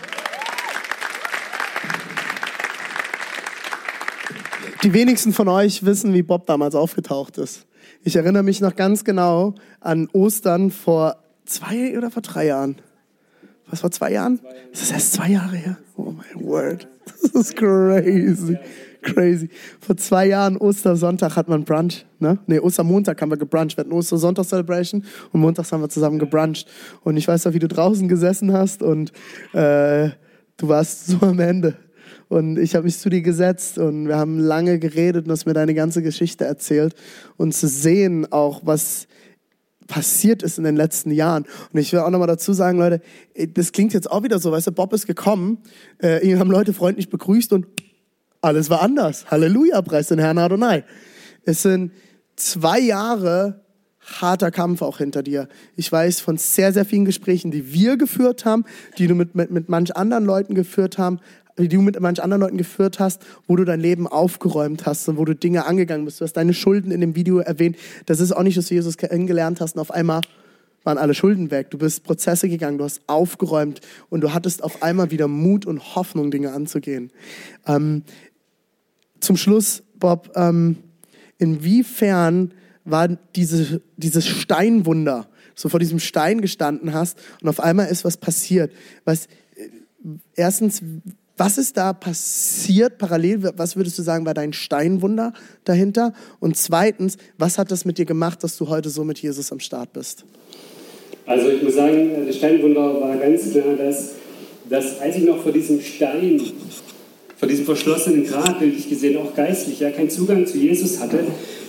die 4.82 4.92
wenigsten 4.92 5.32
von 5.32 5.48
euch 5.48 5.84
wissen, 5.84 6.12
wie 6.14 6.22
Bob 6.22 6.46
damals 6.46 6.74
aufgetaucht 6.74 7.38
ist. 7.38 7.66
Ich 8.02 8.16
erinnere 8.16 8.42
mich 8.42 8.60
noch 8.60 8.74
ganz 8.74 9.04
genau 9.04 9.54
an 9.80 10.08
Ostern 10.12 10.70
vor 10.70 11.16
zwei 11.44 11.96
oder 11.96 12.10
vor 12.10 12.22
drei 12.22 12.46
Jahren. 12.46 12.76
Was 13.68 13.80
vor 13.80 13.90
zwei 13.90 14.12
Jahren? 14.12 14.40
Das 14.72 14.82
ist 14.82 14.92
erst 14.92 15.12
zwei 15.14 15.30
Jahre 15.30 15.56
her. 15.56 15.78
Oh 15.96 16.12
mein 16.12 16.46
Word. 16.46 16.88
Das 17.22 17.34
ist 17.34 17.56
crazy. 17.56 18.56
Crazy. 19.00 19.48
Vor 19.80 19.96
zwei 19.96 20.26
Jahren, 20.26 20.56
Ostersonntag, 20.56 21.34
hat 21.34 21.48
man 21.48 21.64
Brunch. 21.64 22.06
Ne, 22.20 22.38
nee, 22.46 22.60
Ostermontag 22.60 23.20
haben 23.20 23.30
wir 23.30 23.36
gebruncht. 23.36 23.76
Wir 23.76 23.82
hatten 23.82 23.92
Ostersonntag-Celebration 23.92 25.04
und 25.32 25.40
montags 25.40 25.72
haben 25.72 25.80
wir 25.80 25.88
zusammen 25.88 26.20
gebruncht. 26.20 26.68
Und 27.02 27.16
ich 27.16 27.26
weiß 27.26 27.44
noch, 27.44 27.54
wie 27.54 27.58
du 27.58 27.66
draußen 27.66 28.06
gesessen 28.06 28.52
hast 28.52 28.82
und 28.82 29.10
äh, 29.52 30.10
du 30.56 30.68
warst 30.68 31.06
so 31.06 31.18
am 31.22 31.40
Ende. 31.40 31.76
Und 32.32 32.58
ich 32.58 32.74
habe 32.74 32.84
mich 32.84 32.98
zu 32.98 33.10
dir 33.10 33.20
gesetzt 33.20 33.76
und 33.76 34.08
wir 34.08 34.16
haben 34.16 34.38
lange 34.38 34.78
geredet 34.78 35.26
und 35.26 35.32
hast 35.32 35.44
mir 35.44 35.52
deine 35.52 35.74
ganze 35.74 36.00
Geschichte 36.00 36.46
erzählt. 36.46 36.94
Und 37.36 37.54
zu 37.54 37.68
sehen 37.68 38.32
auch, 38.32 38.62
was 38.64 39.06
passiert 39.86 40.42
ist 40.42 40.56
in 40.56 40.64
den 40.64 40.74
letzten 40.74 41.10
Jahren. 41.10 41.44
Und 41.74 41.78
ich 41.78 41.92
will 41.92 42.00
auch 42.00 42.08
nochmal 42.08 42.28
dazu 42.28 42.54
sagen, 42.54 42.78
Leute, 42.78 43.02
das 43.52 43.72
klingt 43.72 43.92
jetzt 43.92 44.10
auch 44.10 44.22
wieder 44.22 44.38
so, 44.38 44.50
weißt 44.50 44.68
du, 44.68 44.72
Bob 44.72 44.94
ist 44.94 45.06
gekommen, 45.06 45.58
äh, 46.02 46.26
ihn 46.26 46.38
haben 46.38 46.50
Leute 46.50 46.72
freundlich 46.72 47.10
begrüßt 47.10 47.52
und 47.52 47.66
alles 48.40 48.70
war 48.70 48.80
anders. 48.80 49.30
Halleluja, 49.30 49.82
preis 49.82 50.08
den 50.08 50.18
Herrn 50.18 50.38
Adonai. 50.38 50.84
Es 51.44 51.60
sind 51.60 51.92
zwei 52.36 52.80
Jahre 52.80 53.62
harter 54.02 54.50
Kampf 54.50 54.82
auch 54.82 54.98
hinter 54.98 55.22
dir. 55.22 55.48
Ich 55.76 55.90
weiß 55.90 56.20
von 56.20 56.36
sehr, 56.36 56.72
sehr 56.72 56.84
vielen 56.84 57.04
Gesprächen, 57.04 57.50
die 57.50 57.72
wir 57.72 57.96
geführt 57.96 58.44
haben, 58.44 58.64
die 58.98 59.06
du 59.06 59.14
mit, 59.14 59.34
mit, 59.34 59.50
mit 59.50 59.68
manch 59.68 59.96
anderen 59.96 60.24
Leuten 60.24 60.54
geführt 60.54 60.98
haben, 60.98 61.20
die 61.58 61.68
du 61.68 61.82
mit 61.82 61.98
manch 62.00 62.22
anderen 62.22 62.42
Leuten 62.42 62.56
geführt 62.56 62.98
hast, 62.98 63.22
wo 63.46 63.56
du 63.56 63.64
dein 63.64 63.80
Leben 63.80 64.06
aufgeräumt 64.06 64.86
hast 64.86 65.08
und 65.08 65.18
wo 65.18 65.24
du 65.24 65.34
Dinge 65.34 65.66
angegangen 65.66 66.04
bist. 66.04 66.20
Du 66.20 66.24
hast 66.24 66.32
deine 66.34 66.54
Schulden 66.54 66.90
in 66.90 67.00
dem 67.00 67.14
Video 67.14 67.38
erwähnt. 67.38 67.76
Das 68.06 68.20
ist 68.20 68.32
auch 68.32 68.42
nicht, 68.42 68.56
dass 68.56 68.66
du 68.68 68.74
Jesus 68.74 68.96
kennengelernt 68.96 69.60
hast 69.60 69.76
und 69.76 69.80
auf 69.80 69.90
einmal 69.90 70.22
waren 70.84 70.98
alle 70.98 71.14
Schulden 71.14 71.50
weg. 71.50 71.70
Du 71.70 71.78
bist 71.78 72.02
Prozesse 72.04 72.48
gegangen, 72.48 72.78
du 72.78 72.84
hast 72.84 73.02
aufgeräumt 73.06 73.80
und 74.10 74.22
du 74.22 74.32
hattest 74.32 74.64
auf 74.64 74.82
einmal 74.82 75.10
wieder 75.10 75.28
Mut 75.28 75.66
und 75.66 75.94
Hoffnung, 75.94 76.30
Dinge 76.30 76.52
anzugehen. 76.52 77.10
Ähm, 77.66 78.02
zum 79.20 79.36
Schluss, 79.36 79.82
Bob, 79.98 80.32
ähm, 80.34 80.76
inwiefern 81.38 82.52
war 82.84 83.08
diese, 83.08 83.80
dieses 83.96 84.26
Steinwunder, 84.26 85.28
du 85.60 85.68
vor 85.68 85.78
diesem 85.78 86.00
Stein 86.00 86.40
gestanden 86.40 86.92
hast 86.92 87.16
und 87.40 87.48
auf 87.48 87.60
einmal 87.60 87.88
ist 87.88 88.04
was 88.04 88.16
passiert. 88.16 88.72
Was, 89.04 89.26
äh, 89.54 89.68
erstens, 90.34 90.82
was 91.36 91.58
ist 91.58 91.76
da 91.76 91.92
passiert 91.92 92.98
parallel? 92.98 93.52
Was 93.56 93.76
würdest 93.76 93.98
du 93.98 94.02
sagen, 94.02 94.26
war 94.26 94.34
dein 94.34 94.52
Steinwunder 94.52 95.32
dahinter? 95.64 96.12
Und 96.40 96.56
zweitens, 96.56 97.16
was 97.38 97.58
hat 97.58 97.70
das 97.70 97.84
mit 97.84 97.98
dir 97.98 98.04
gemacht, 98.04 98.44
dass 98.44 98.56
du 98.56 98.68
heute 98.68 98.90
so 98.90 99.04
mit 99.04 99.18
Jesus 99.18 99.50
am 99.50 99.60
Start 99.60 99.92
bist? 99.92 100.24
Also 101.26 101.48
ich 101.48 101.62
muss 101.62 101.74
sagen, 101.74 102.26
das 102.26 102.36
Steinwunder 102.36 103.00
war 103.00 103.16
ganz 103.16 103.50
klar, 103.50 103.76
dass, 103.76 104.12
dass 104.68 105.00
als 105.00 105.16
ich 105.16 105.24
noch 105.24 105.42
vor 105.42 105.52
diesem 105.52 105.80
Stein, 105.80 106.40
vor 107.36 107.48
diesem 107.48 107.64
verschlossenen 107.64 108.26
Grab, 108.26 108.58
bildlich 108.58 108.88
gesehen, 108.88 109.16
auch 109.16 109.34
geistlich, 109.34 109.80
ja, 109.80 109.90
keinen 109.90 110.10
Zugang 110.10 110.46
zu 110.46 110.58
Jesus 110.58 111.00
hatte, 111.00 111.20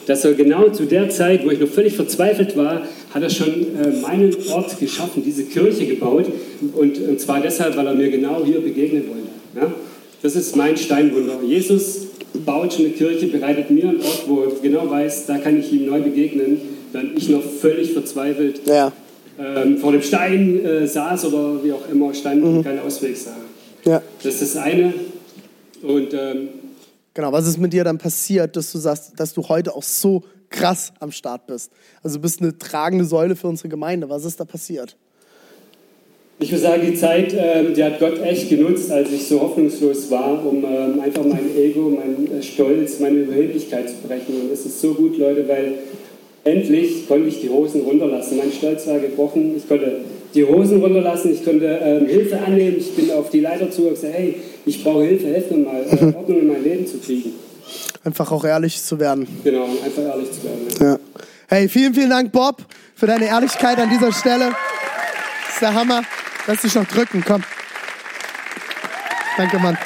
dass 0.07 0.25
er 0.25 0.33
genau 0.33 0.69
zu 0.69 0.85
der 0.85 1.09
Zeit, 1.09 1.45
wo 1.45 1.51
ich 1.51 1.59
noch 1.59 1.69
völlig 1.69 1.95
verzweifelt 1.95 2.57
war, 2.57 2.81
hat 3.13 3.23
er 3.23 3.29
schon 3.29 3.77
äh, 3.77 3.91
meinen 4.01 4.35
Ort 4.51 4.77
geschaffen, 4.79 5.23
diese 5.23 5.43
Kirche 5.43 5.85
gebaut. 5.85 6.25
Und, 6.73 6.99
und 6.99 7.19
zwar 7.19 7.39
deshalb, 7.39 7.77
weil 7.77 7.87
er 7.87 7.93
mir 7.93 8.09
genau 8.09 8.43
hier 8.43 8.59
begegnen 8.59 9.07
wollte. 9.07 9.32
Ja? 9.55 9.73
Das 10.21 10.35
ist 10.35 10.55
mein 10.55 10.77
Steinwunder. 10.77 11.41
Jesus 11.43 12.07
baut 12.45 12.73
schon 12.73 12.85
eine 12.85 12.93
Kirche, 12.93 13.27
bereitet 13.27 13.69
mir 13.69 13.89
einen 13.89 14.01
Ort, 14.01 14.23
wo 14.27 14.43
er 14.43 14.51
genau 14.61 14.89
weiß, 14.89 15.25
da 15.27 15.37
kann 15.37 15.59
ich 15.59 15.71
ihm 15.71 15.85
neu 15.85 16.01
begegnen, 16.01 16.59
wenn 16.91 17.15
ich 17.15 17.29
noch 17.29 17.43
völlig 17.43 17.93
verzweifelt 17.93 18.61
ja. 18.65 18.91
ähm, 19.39 19.77
vor 19.77 19.91
dem 19.91 20.01
Stein 20.01 20.63
äh, 20.63 20.87
saß 20.87 21.25
oder 21.25 21.63
wie 21.63 21.73
auch 21.73 21.87
immer, 21.91 22.13
Stein 22.13 22.39
mhm. 22.39 22.63
keinen 22.63 22.79
Ausweg 22.79 23.17
sah. 23.17 23.35
Ja. 23.85 24.01
Das 24.23 24.41
ist 24.41 24.55
das 24.55 24.63
eine. 24.63 24.93
Und 25.81 26.13
ähm, 26.13 26.49
Genau, 27.13 27.31
was 27.31 27.45
ist 27.45 27.59
mit 27.59 27.73
dir 27.73 27.83
dann 27.83 27.99
passiert, 27.99 28.55
dass 28.55 28.71
du 28.71 28.79
sagst, 28.79 29.13
dass 29.17 29.33
du 29.33 29.47
heute 29.47 29.75
auch 29.75 29.83
so 29.83 30.23
krass 30.49 30.93
am 30.99 31.11
Start 31.11 31.45
bist? 31.45 31.71
Also 32.01 32.17
du 32.17 32.23
bist 32.23 32.41
eine 32.41 32.57
tragende 32.57 33.05
Säule 33.05 33.35
für 33.35 33.47
unsere 33.47 33.69
Gemeinde. 33.69 34.09
Was 34.09 34.25
ist 34.25 34.39
da 34.39 34.45
passiert? 34.45 34.97
Ich 36.39 36.51
würde 36.51 36.63
sagen, 36.63 36.81
die 36.85 36.95
Zeit, 36.95 37.33
ähm, 37.37 37.73
die 37.73 37.83
hat 37.83 37.99
Gott 37.99 38.21
echt 38.21 38.49
genutzt, 38.49 38.91
als 38.91 39.11
ich 39.11 39.27
so 39.27 39.39
hoffnungslos 39.39 40.09
war, 40.11 40.45
um 40.45 40.65
ähm, 40.65 40.99
einfach 40.99 41.23
mein 41.23 41.55
Ego, 41.57 41.89
mein 41.89 42.39
äh, 42.39 42.41
Stolz, 42.41 42.99
meine 42.99 43.19
Überheblichkeit 43.19 43.89
zu 43.89 43.95
brechen. 44.05 44.41
Und 44.41 44.51
es 44.51 44.65
ist 44.65 44.81
so 44.81 44.93
gut, 44.93 45.17
Leute, 45.17 45.47
weil 45.47 45.75
endlich 46.43 47.07
konnte 47.07 47.29
ich 47.29 47.41
die 47.41 47.49
Hosen 47.49 47.81
runterlassen. 47.81 48.37
Mein 48.37 48.51
Stolz 48.51 48.87
war 48.87 48.99
gebrochen. 48.99 49.55
Ich 49.55 49.67
konnte 49.67 50.01
die 50.33 50.43
Hosen 50.43 50.81
runterlassen, 50.81 51.31
ich 51.31 51.45
konnte 51.45 51.65
ähm, 51.81 52.07
Hilfe 52.07 52.39
annehmen. 52.39 52.77
Ich 52.79 52.91
bin 52.95 53.11
auf 53.11 53.29
die 53.29 53.39
Leiter 53.39 53.69
zu 53.69 53.83
und 53.83 53.91
gesagt, 53.91 54.13
hey, 54.13 54.35
ich 54.65 54.83
brauche 54.83 55.03
Hilfe, 55.03 55.27
helf 55.27 55.51
mir 55.51 55.57
mal, 55.57 55.83
äh, 55.83 56.05
Ordnung 56.17 56.39
in 56.39 56.47
mein 56.47 56.63
Leben 56.63 56.87
zu 56.87 56.97
kriegen. 56.97 57.33
Einfach 58.03 58.31
auch 58.31 58.43
ehrlich 58.43 58.81
zu 58.81 58.99
werden. 58.99 59.27
Genau, 59.43 59.63
einfach 59.63 60.03
ehrlich 60.03 60.31
zu 60.31 60.43
werden. 60.43 60.67
Ja. 60.79 60.85
ja. 60.85 60.99
Hey, 61.47 61.69
vielen, 61.69 61.93
vielen 61.93 62.09
Dank, 62.09 62.31
Bob, 62.31 62.57
für 62.95 63.07
deine 63.07 63.27
Ehrlichkeit 63.27 63.77
an 63.77 63.89
dieser 63.89 64.11
Stelle. 64.11 64.49
Das 64.49 65.53
ist 65.53 65.61
der 65.61 65.73
Hammer. 65.73 66.01
Lass 66.45 66.61
dich 66.61 66.75
noch 66.75 66.85
drücken, 66.85 67.23
komm. 67.25 67.41
Danke, 69.37 69.59
Mann. 69.59 69.77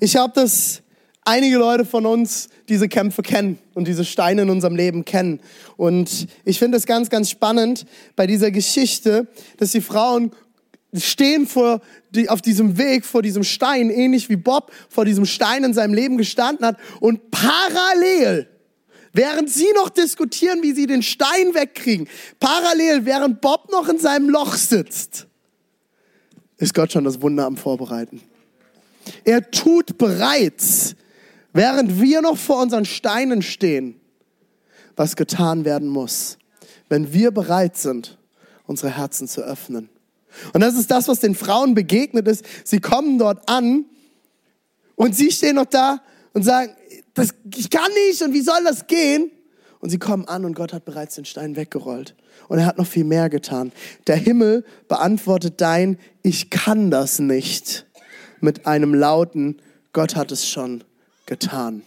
Ich 0.00 0.16
habe 0.16 0.32
das 0.34 0.82
einige 1.24 1.58
Leute 1.58 1.84
von 1.84 2.06
uns 2.06 2.48
diese 2.68 2.88
Kämpfe 2.88 3.22
kennen 3.22 3.58
und 3.74 3.86
diese 3.86 4.04
Steine 4.04 4.42
in 4.42 4.50
unserem 4.50 4.74
Leben 4.74 5.04
kennen. 5.04 5.40
Und 5.76 6.26
ich 6.44 6.58
finde 6.58 6.76
es 6.76 6.86
ganz, 6.86 7.08
ganz 7.08 7.30
spannend 7.30 7.86
bei 8.16 8.26
dieser 8.26 8.50
Geschichte, 8.50 9.28
dass 9.58 9.70
die 9.70 9.80
Frauen 9.80 10.32
stehen 10.92 11.46
vor 11.46 11.82
die, 12.10 12.28
auf 12.28 12.42
diesem 12.42 12.78
Weg, 12.78 13.04
vor 13.04 13.22
diesem 13.22 13.44
Stein, 13.44 13.90
ähnlich 13.90 14.28
wie 14.28 14.36
Bob 14.36 14.72
vor 14.88 15.04
diesem 15.04 15.24
Stein 15.24 15.62
in 15.62 15.72
seinem 15.72 15.94
Leben 15.94 16.18
gestanden 16.18 16.66
hat 16.66 16.78
und 16.98 17.30
parallel 17.30 18.48
Während 19.12 19.50
sie 19.50 19.72
noch 19.74 19.88
diskutieren, 19.88 20.62
wie 20.62 20.72
sie 20.72 20.86
den 20.86 21.02
Stein 21.02 21.54
wegkriegen, 21.54 22.08
parallel, 22.38 23.04
während 23.04 23.40
Bob 23.40 23.70
noch 23.70 23.88
in 23.88 23.98
seinem 23.98 24.28
Loch 24.28 24.54
sitzt, 24.54 25.26
ist 26.58 26.74
Gott 26.74 26.92
schon 26.92 27.04
das 27.04 27.20
Wunder 27.20 27.46
am 27.46 27.56
Vorbereiten. 27.56 28.22
Er 29.24 29.50
tut 29.50 29.98
bereits 29.98 30.94
während 31.52 32.00
wir 32.00 32.22
noch 32.22 32.38
vor 32.38 32.62
unseren 32.62 32.84
Steinen 32.84 33.42
stehen, 33.42 34.00
was 34.96 35.16
getan 35.16 35.64
werden 35.64 35.88
muss, 35.88 36.38
wenn 36.88 37.12
wir 37.12 37.30
bereit 37.30 37.76
sind, 37.76 38.18
unsere 38.66 38.96
Herzen 38.96 39.28
zu 39.28 39.42
öffnen. 39.42 39.88
Und 40.52 40.60
das 40.60 40.74
ist 40.74 40.90
das, 40.90 41.08
was 41.08 41.20
den 41.20 41.34
Frauen 41.34 41.74
begegnet 41.74 42.28
ist. 42.28 42.44
Sie 42.64 42.80
kommen 42.80 43.18
dort 43.18 43.48
an 43.48 43.84
und 44.94 45.16
sie 45.16 45.30
stehen 45.30 45.56
noch 45.56 45.66
da 45.66 46.00
und 46.32 46.44
sagen, 46.44 46.72
das, 47.14 47.34
ich 47.56 47.70
kann 47.70 47.90
nicht 48.08 48.22
und 48.22 48.32
wie 48.32 48.40
soll 48.40 48.62
das 48.64 48.86
gehen? 48.86 49.30
Und 49.80 49.90
sie 49.90 49.98
kommen 49.98 50.26
an 50.26 50.44
und 50.44 50.54
Gott 50.54 50.72
hat 50.72 50.84
bereits 50.84 51.14
den 51.14 51.24
Stein 51.24 51.56
weggerollt. 51.56 52.14
Und 52.48 52.58
er 52.58 52.66
hat 52.66 52.76
noch 52.76 52.86
viel 52.86 53.04
mehr 53.04 53.30
getan. 53.30 53.72
Der 54.06 54.16
Himmel 54.16 54.64
beantwortet 54.88 55.60
dein 55.60 55.98
Ich 56.22 56.50
kann 56.50 56.90
das 56.90 57.18
nicht 57.18 57.86
mit 58.40 58.66
einem 58.66 58.94
lauten 58.94 59.56
Gott 59.92 60.14
hat 60.14 60.30
es 60.30 60.48
schon 60.48 60.84
getan. 61.26 61.82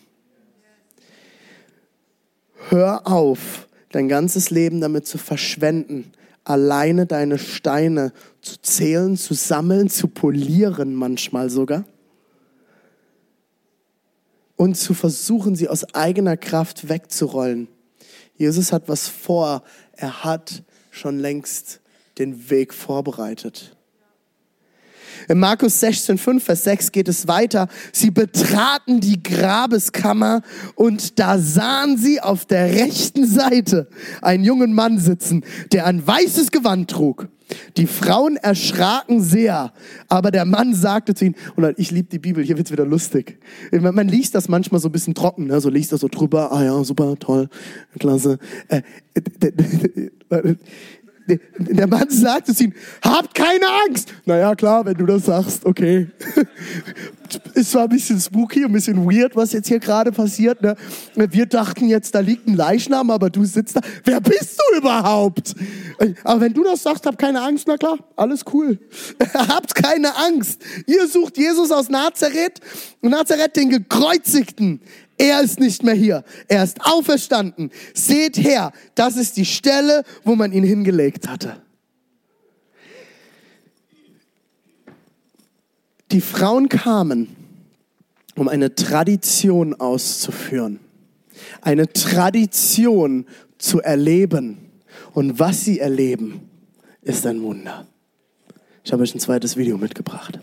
Hör 2.69 3.07
auf, 3.07 3.67
dein 3.91 4.09
ganzes 4.09 4.49
Leben 4.49 4.81
damit 4.81 5.07
zu 5.07 5.17
verschwenden, 5.17 6.11
alleine 6.43 7.05
deine 7.05 7.37
Steine 7.37 8.11
zu 8.41 8.61
zählen, 8.61 9.15
zu 9.15 9.33
sammeln, 9.33 9.89
zu 9.89 10.07
polieren 10.07 10.95
manchmal 10.95 11.49
sogar 11.49 11.85
und 14.63 14.75
zu 14.75 14.93
versuchen, 14.93 15.57
sie 15.57 15.67
aus 15.67 15.93
eigener 15.93 16.37
Kraft 16.37 16.87
wegzurollen. 16.87 17.67
Jesus 18.37 18.71
hat 18.71 18.87
was 18.87 19.09
vor. 19.09 19.61
Er 19.91 20.23
hat 20.23 20.63
schon 20.89 21.19
längst 21.19 21.81
den 22.17 22.49
Weg 22.49 22.73
vorbereitet. 22.73 23.75
In 25.29 25.39
Markus 25.39 25.79
16, 25.79 26.17
5, 26.17 26.43
Vers 26.43 26.63
6 26.63 26.91
geht 26.91 27.07
es 27.07 27.27
weiter. 27.27 27.67
Sie 27.91 28.11
betraten 28.11 28.99
die 28.99 29.21
Grabeskammer 29.21 30.41
und 30.75 31.19
da 31.19 31.37
sahen 31.37 31.97
sie 31.97 32.21
auf 32.21 32.45
der 32.45 32.73
rechten 32.73 33.25
Seite 33.25 33.87
einen 34.21 34.43
jungen 34.43 34.73
Mann 34.73 34.99
sitzen, 34.99 35.43
der 35.71 35.85
ein 35.85 36.05
weißes 36.05 36.51
Gewand 36.51 36.89
trug. 36.89 37.27
Die 37.77 37.87
Frauen 37.87 38.37
erschraken 38.37 39.21
sehr, 39.21 39.73
aber 40.07 40.31
der 40.31 40.45
Mann 40.45 40.73
sagte 40.73 41.13
zu 41.13 41.25
ihnen, 41.25 41.35
und 41.55 41.77
ich 41.77 41.91
liebe 41.91 42.09
die 42.09 42.19
Bibel, 42.19 42.43
hier 42.43 42.57
wird's 42.57 42.71
wieder 42.71 42.85
lustig. 42.85 43.39
Man 43.71 44.07
liest 44.07 44.35
das 44.35 44.47
manchmal 44.47 44.81
so 44.81 44.89
ein 44.89 44.91
bisschen 44.91 45.13
trocken, 45.13 45.47
ne? 45.47 45.59
so 45.61 45.69
liest 45.69 45.91
das 45.91 46.01
so 46.01 46.07
drüber, 46.07 46.51
ah 46.51 46.63
ja, 46.63 46.83
super, 46.83 47.15
toll, 47.19 47.49
klasse. 47.99 48.39
Äh, 48.69 48.81
der 51.27 51.87
Mann 51.87 52.09
sagte 52.09 52.53
zu 52.53 52.65
ihm, 52.65 52.73
habt 53.01 53.33
keine 53.33 53.65
Angst. 53.87 54.13
Naja, 54.25 54.55
klar, 54.55 54.85
wenn 54.85 54.95
du 54.95 55.05
das 55.05 55.25
sagst, 55.25 55.65
okay. 55.65 56.07
es 57.55 57.73
war 57.73 57.83
ein 57.83 57.89
bisschen 57.89 58.19
spooky, 58.19 58.65
ein 58.65 58.71
bisschen 58.71 59.05
weird, 59.05 59.35
was 59.35 59.53
jetzt 59.53 59.67
hier 59.67 59.79
gerade 59.79 60.11
passiert. 60.11 60.61
Ne? 60.61 60.75
Wir 61.15 61.45
dachten 61.45 61.87
jetzt, 61.87 62.13
da 62.15 62.19
liegt 62.19 62.47
ein 62.47 62.55
Leichnam, 62.55 63.09
aber 63.09 63.29
du 63.29 63.45
sitzt 63.45 63.75
da. 63.75 63.81
Wer 64.03 64.21
bist 64.21 64.59
du 64.59 64.77
überhaupt? 64.77 65.55
Aber 66.23 66.41
wenn 66.41 66.53
du 66.53 66.63
das 66.63 66.83
sagst, 66.83 67.05
habt 67.05 67.17
keine 67.17 67.41
Angst, 67.41 67.67
na 67.67 67.77
klar, 67.77 67.97
alles 68.15 68.43
cool. 68.53 68.79
habt 69.33 69.75
keine 69.75 70.15
Angst. 70.15 70.61
Ihr 70.87 71.07
sucht 71.07 71.37
Jesus 71.37 71.71
aus 71.71 71.89
Nazareth, 71.89 72.59
Nazareth 73.01 73.55
den 73.55 73.69
Gekreuzigten. 73.69 74.81
Er 75.17 75.41
ist 75.41 75.59
nicht 75.59 75.83
mehr 75.83 75.93
hier. 75.93 76.23
Er 76.47 76.63
ist 76.63 76.79
auferstanden. 76.81 77.71
Seht 77.93 78.37
her, 78.37 78.71
das 78.95 79.15
ist 79.15 79.37
die 79.37 79.45
Stelle, 79.45 80.03
wo 80.23 80.35
man 80.35 80.51
ihn 80.51 80.63
hingelegt 80.63 81.27
hatte. 81.27 81.61
Die 86.11 86.21
Frauen 86.21 86.69
kamen, 86.69 87.35
um 88.35 88.47
eine 88.47 88.75
Tradition 88.75 89.73
auszuführen, 89.73 90.79
eine 91.61 91.91
Tradition 91.91 93.25
zu 93.57 93.81
erleben. 93.81 94.57
Und 95.13 95.39
was 95.39 95.63
sie 95.63 95.79
erleben, 95.79 96.49
ist 97.01 97.25
ein 97.25 97.41
Wunder. 97.41 97.87
Ich 98.83 98.91
habe 98.91 99.03
euch 99.03 99.15
ein 99.15 99.19
zweites 99.19 99.57
Video 99.57 99.77
mitgebracht. 99.77 100.39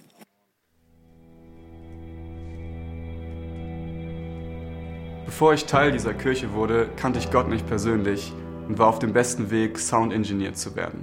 Bevor 5.40 5.54
ich 5.54 5.64
Teil 5.64 5.90
dieser 5.90 6.12
Kirche 6.12 6.52
wurde, 6.52 6.90
kannte 6.96 7.18
ich 7.18 7.30
Gott 7.30 7.48
nicht 7.48 7.66
persönlich 7.66 8.34
und 8.68 8.78
war 8.78 8.88
auf 8.88 8.98
dem 8.98 9.14
besten 9.14 9.50
Weg, 9.50 9.78
Sound 9.78 10.12
Engineer 10.12 10.52
zu 10.52 10.76
werden. 10.76 11.02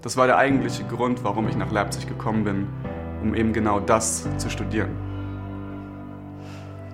Das 0.00 0.16
war 0.16 0.26
der 0.26 0.38
eigentliche 0.38 0.82
Grund, 0.84 1.24
warum 1.24 1.46
ich 1.46 1.56
nach 1.58 1.70
Leipzig 1.70 2.08
gekommen 2.08 2.42
bin, 2.42 2.68
um 3.22 3.34
eben 3.34 3.52
genau 3.52 3.78
das 3.78 4.26
zu 4.38 4.48
studieren. 4.48 4.88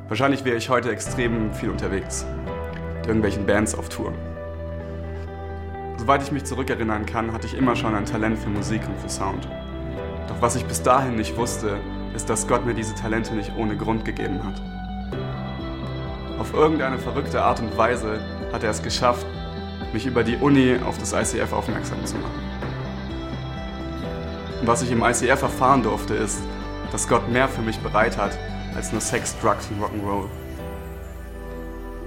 Wahrscheinlich 0.09 0.45
wäre 0.45 0.57
ich 0.57 0.69
heute 0.69 0.91
extrem 0.91 1.55
viel 1.55 1.71
unterwegs, 1.71 2.27
mit 2.97 3.07
irgendwelchen 3.07 3.47
Bands 3.47 3.77
auf 3.77 3.89
Tour. 3.89 4.13
Soweit 5.99 6.25
ich 6.25 6.33
mich 6.33 6.43
zurückerinnern 6.43 7.07
kann, 7.07 7.33
hatte 7.33 7.47
ich 7.47 7.57
immer 7.57 7.77
schon 7.77 7.95
ein 7.95 8.07
Talent 8.07 8.41
für 8.41 8.51
Musik 8.51 8.83
und 8.89 8.99
für 8.99 9.09
Sound. 9.09 9.49
Doch 10.27 10.43
was 10.43 10.57
ich 10.57 10.65
bis 10.65 10.83
dahin 10.83 11.15
nicht 11.15 11.37
wusste, 11.37 11.79
ist, 12.17 12.29
dass 12.29 12.49
Gott 12.49 12.67
mir 12.67 12.75
diese 12.75 12.97
Talente 12.97 13.37
nicht 13.37 13.53
ohne 13.57 13.77
Grund 13.77 14.05
gegeben 14.05 14.43
hat. 14.43 14.61
Auf 16.47 16.55
irgendeine 16.55 16.97
verrückte 16.97 17.43
Art 17.43 17.59
und 17.59 17.77
Weise 17.77 18.21
hat 18.53 18.63
er 18.63 18.71
es 18.71 18.81
geschafft, 18.81 19.27
mich 19.93 20.07
über 20.07 20.23
die 20.23 20.37
Uni 20.37 20.77
auf 20.87 20.97
das 20.97 21.13
ICF 21.13 21.53
aufmerksam 21.53 22.07
zu 22.07 22.15
machen. 22.19 22.41
Und 24.61 24.69
was 24.69 24.81
ich 24.83 24.93
im 24.93 25.03
ICF 25.03 25.43
erfahren 25.43 25.83
durfte, 25.83 26.15
ist, 26.15 26.39
dass 26.93 27.09
Gott 27.09 27.29
mehr 27.29 27.49
für 27.49 27.63
mich 27.63 27.81
bereit 27.81 28.17
hat 28.17 28.39
als 28.77 28.93
nur 28.93 29.01
Sex, 29.01 29.35
Drugs 29.41 29.69
und 29.71 29.83
Rock'n'Roll. 29.83 30.27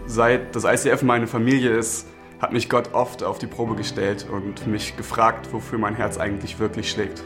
Seit 0.08 0.56
das 0.56 0.64
ICF 0.64 1.02
meine 1.02 1.28
Familie 1.28 1.72
ist, 1.72 2.08
hat 2.40 2.54
mich 2.54 2.70
Gott 2.70 2.94
oft 2.94 3.24
auf 3.24 3.40
die 3.40 3.48
Probe 3.48 3.76
gestellt 3.76 4.26
und 4.32 4.68
mich 4.68 4.96
gefragt, 4.96 5.52
wofür 5.52 5.80
mein 5.80 5.96
Herz 5.96 6.18
eigentlich 6.18 6.60
wirklich 6.60 6.90
schlägt. 6.90 7.24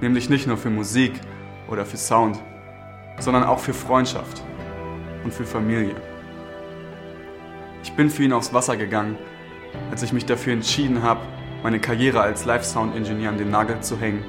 Nämlich 0.00 0.30
nicht 0.30 0.46
nur 0.46 0.56
für 0.56 0.70
Musik 0.70 1.12
oder 1.68 1.84
für 1.84 1.98
Sound, 1.98 2.38
sondern 3.18 3.44
auch 3.44 3.58
für 3.58 3.74
Freundschaft 3.74 4.42
und 5.22 5.34
für 5.34 5.44
Familie. 5.44 5.94
Ich 7.82 7.92
bin 7.94 8.10
für 8.10 8.24
ihn 8.24 8.32
aufs 8.32 8.52
Wasser 8.52 8.76
gegangen, 8.76 9.16
als 9.90 10.02
ich 10.02 10.12
mich 10.12 10.26
dafür 10.26 10.52
entschieden 10.52 11.02
habe, 11.02 11.20
meine 11.62 11.80
Karriere 11.80 12.20
als 12.20 12.44
Live-Sound-Ingenieur 12.44 13.30
an 13.30 13.38
den 13.38 13.50
Nagel 13.50 13.80
zu 13.80 13.98
hängen, 13.98 14.22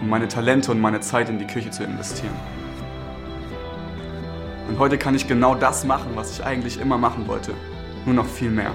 um 0.00 0.08
meine 0.08 0.26
Talente 0.26 0.72
und 0.72 0.80
meine 0.80 1.00
Zeit 1.00 1.28
in 1.28 1.38
die 1.38 1.46
Küche 1.46 1.70
zu 1.70 1.84
investieren. 1.84 2.34
Und 4.68 4.80
heute 4.80 4.98
kann 4.98 5.14
ich 5.14 5.28
genau 5.28 5.54
das 5.54 5.84
machen, 5.84 6.10
was 6.14 6.32
ich 6.32 6.44
eigentlich 6.44 6.80
immer 6.80 6.98
machen 6.98 7.28
wollte, 7.28 7.54
nur 8.04 8.14
noch 8.14 8.26
viel 8.26 8.50
mehr. 8.50 8.72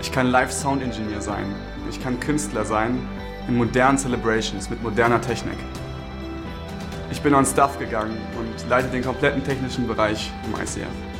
Ich 0.00 0.10
kann 0.10 0.26
Live-Sound-Ingenieur 0.26 1.20
sein, 1.20 1.46
ich 1.88 2.02
kann 2.02 2.18
Künstler 2.18 2.64
sein 2.64 2.98
in 3.46 3.56
modernen 3.56 3.96
Celebrations 3.96 4.70
mit 4.70 4.82
moderner 4.82 5.20
Technik. 5.20 5.56
Ich 7.12 7.22
bin 7.22 7.32
on 7.32 7.46
Stuff 7.46 7.78
gegangen 7.78 8.16
und 8.38 8.68
leite 8.68 8.88
den 8.88 9.04
kompletten 9.04 9.44
technischen 9.44 9.86
Bereich 9.86 10.32
im 10.46 10.60
ICF. 10.60 11.13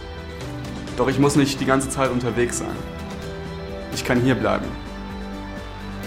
Doch 0.96 1.09
ich 1.09 1.18
muss 1.18 1.35
nicht 1.35 1.61
die 1.61 1.64
ganze 1.64 1.90
Zeit 1.90 2.11
unterwegs 2.11 2.59
sein. 2.59 2.76
Ich 3.92 4.04
kann 4.04 4.20
hier 4.20 4.37
bleiben. 4.37 4.66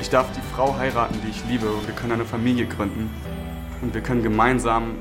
Ich 0.01 0.09
darf 0.09 0.31
die 0.31 0.55
Frau 0.55 0.77
heiraten, 0.77 1.19
die 1.25 1.29
ich 1.29 1.43
liebe 1.49 1.69
und 1.69 1.85
wir 1.87 1.93
können 1.93 2.13
eine 2.13 2.25
Familie 2.25 2.67
gründen 2.67 3.09
und 3.81 3.93
wir 3.93 4.01
können 4.01 4.23
gemeinsam 4.23 4.95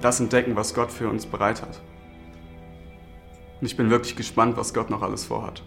das 0.00 0.20
entdecken, 0.20 0.54
was 0.54 0.74
Gott 0.74 0.92
für 0.92 1.08
uns 1.08 1.26
bereit 1.26 1.62
hat. 1.62 1.80
Und 3.60 3.66
ich 3.66 3.76
bin 3.76 3.90
wirklich 3.90 4.14
gespannt, 4.14 4.56
was 4.56 4.72
Gott 4.72 4.90
noch 4.90 5.02
alles 5.02 5.24
vorhat. 5.24 5.62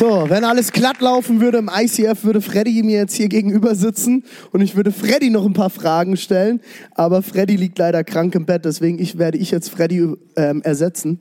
So, 0.00 0.30
wenn 0.30 0.44
alles 0.44 0.72
glatt 0.72 1.02
laufen 1.02 1.42
würde 1.42 1.58
im 1.58 1.68
ICF, 1.70 2.24
würde 2.24 2.40
Freddy 2.40 2.82
mir 2.82 2.96
jetzt 3.00 3.12
hier 3.12 3.28
gegenüber 3.28 3.74
sitzen 3.74 4.24
und 4.50 4.62
ich 4.62 4.74
würde 4.74 4.92
Freddy 4.92 5.28
noch 5.28 5.44
ein 5.44 5.52
paar 5.52 5.68
Fragen 5.68 6.16
stellen. 6.16 6.62
Aber 6.94 7.20
Freddy 7.20 7.56
liegt 7.56 7.78
leider 7.78 8.02
krank 8.02 8.34
im 8.34 8.46
Bett, 8.46 8.64
deswegen 8.64 8.98
ich, 8.98 9.18
werde 9.18 9.36
ich 9.36 9.50
jetzt 9.50 9.68
Freddy 9.68 10.14
ähm, 10.36 10.62
ersetzen. 10.62 11.20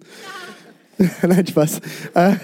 Nein, 1.21 1.45
Spaß. 1.45 1.81
Äh, 2.13 2.35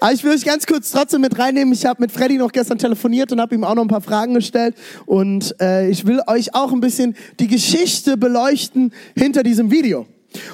aber 0.00 0.12
ich 0.14 0.24
will 0.24 0.32
euch 0.32 0.46
ganz 0.46 0.64
kurz 0.64 0.90
trotzdem 0.90 1.20
mit 1.20 1.38
reinnehmen. 1.38 1.74
Ich 1.74 1.84
habe 1.84 2.00
mit 2.00 2.12
Freddy 2.12 2.38
noch 2.38 2.52
gestern 2.52 2.78
telefoniert 2.78 3.30
und 3.32 3.38
habe 3.38 3.54
ihm 3.54 3.62
auch 3.62 3.74
noch 3.74 3.82
ein 3.82 3.88
paar 3.88 4.00
Fragen 4.00 4.32
gestellt. 4.32 4.74
Und 5.04 5.54
äh, 5.60 5.90
ich 5.90 6.06
will 6.06 6.22
euch 6.28 6.54
auch 6.54 6.72
ein 6.72 6.80
bisschen 6.80 7.14
die 7.40 7.46
Geschichte 7.46 8.16
beleuchten 8.16 8.94
hinter 9.14 9.42
diesem 9.42 9.70
Video. 9.70 10.06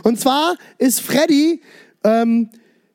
Und 0.03 0.19
zwar 0.19 0.57
ist 0.79 1.01
Freddy 1.01 1.61
ähm, 2.03 2.51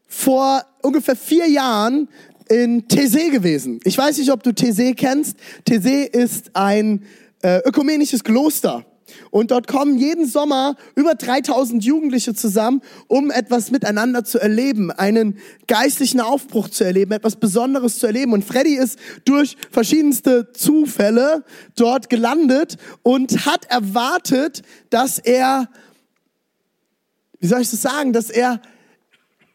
vor 0.06 0.66
ungefähr 0.82 1.16
vier 1.16 1.48
Jahren 1.48 2.10
in 2.50 2.88
Thésée 2.88 3.30
gewesen. 3.30 3.80
Ich 3.84 3.98
weiß 3.98 4.18
nicht, 4.18 4.32
ob 4.32 4.44
du 4.44 4.50
Thésée 4.50 4.96
kennst. 4.96 5.38
Thésée 5.68 6.06
ist 6.06 6.56
ein 6.56 7.04
äh, 7.42 7.60
ökumenisches 7.66 8.24
Kloster. 8.24 8.86
Und 9.32 9.52
dort 9.52 9.68
kommen 9.68 9.98
jeden 9.98 10.28
Sommer 10.28 10.76
über 10.96 11.16
3000 11.16 11.84
Jugendliche 11.84 12.34
zusammen, 12.34 12.82
um 13.08 13.32
etwas 13.32 13.72
miteinander 13.72 14.24
zu 14.24 14.40
erleben, 14.40 14.92
einen 14.92 15.38
geistlichen 15.68 16.20
Aufbruch 16.20 16.70
zu 16.70 16.84
erleben, 16.84 17.12
etwas 17.12 17.36
Besonderes 17.36 18.00
zu 18.00 18.08
erleben. 18.08 18.34
Und 18.34 18.44
Freddy 18.44 18.76
ist 18.76 19.00
durch 19.26 19.58
verschiedenste 19.72 20.52
Zufälle 20.54 21.44
dort 21.76 22.10
gelandet 22.10 22.78
und 23.04 23.46
hat 23.46 23.66
erwartet, 23.66 24.62
dass 24.90 25.20
er, 25.20 25.70
wie 27.40 27.48
soll 27.48 27.62
ich 27.62 27.72
das 27.72 27.82
sagen, 27.82 28.14
dass 28.14 28.30
er 28.30 28.62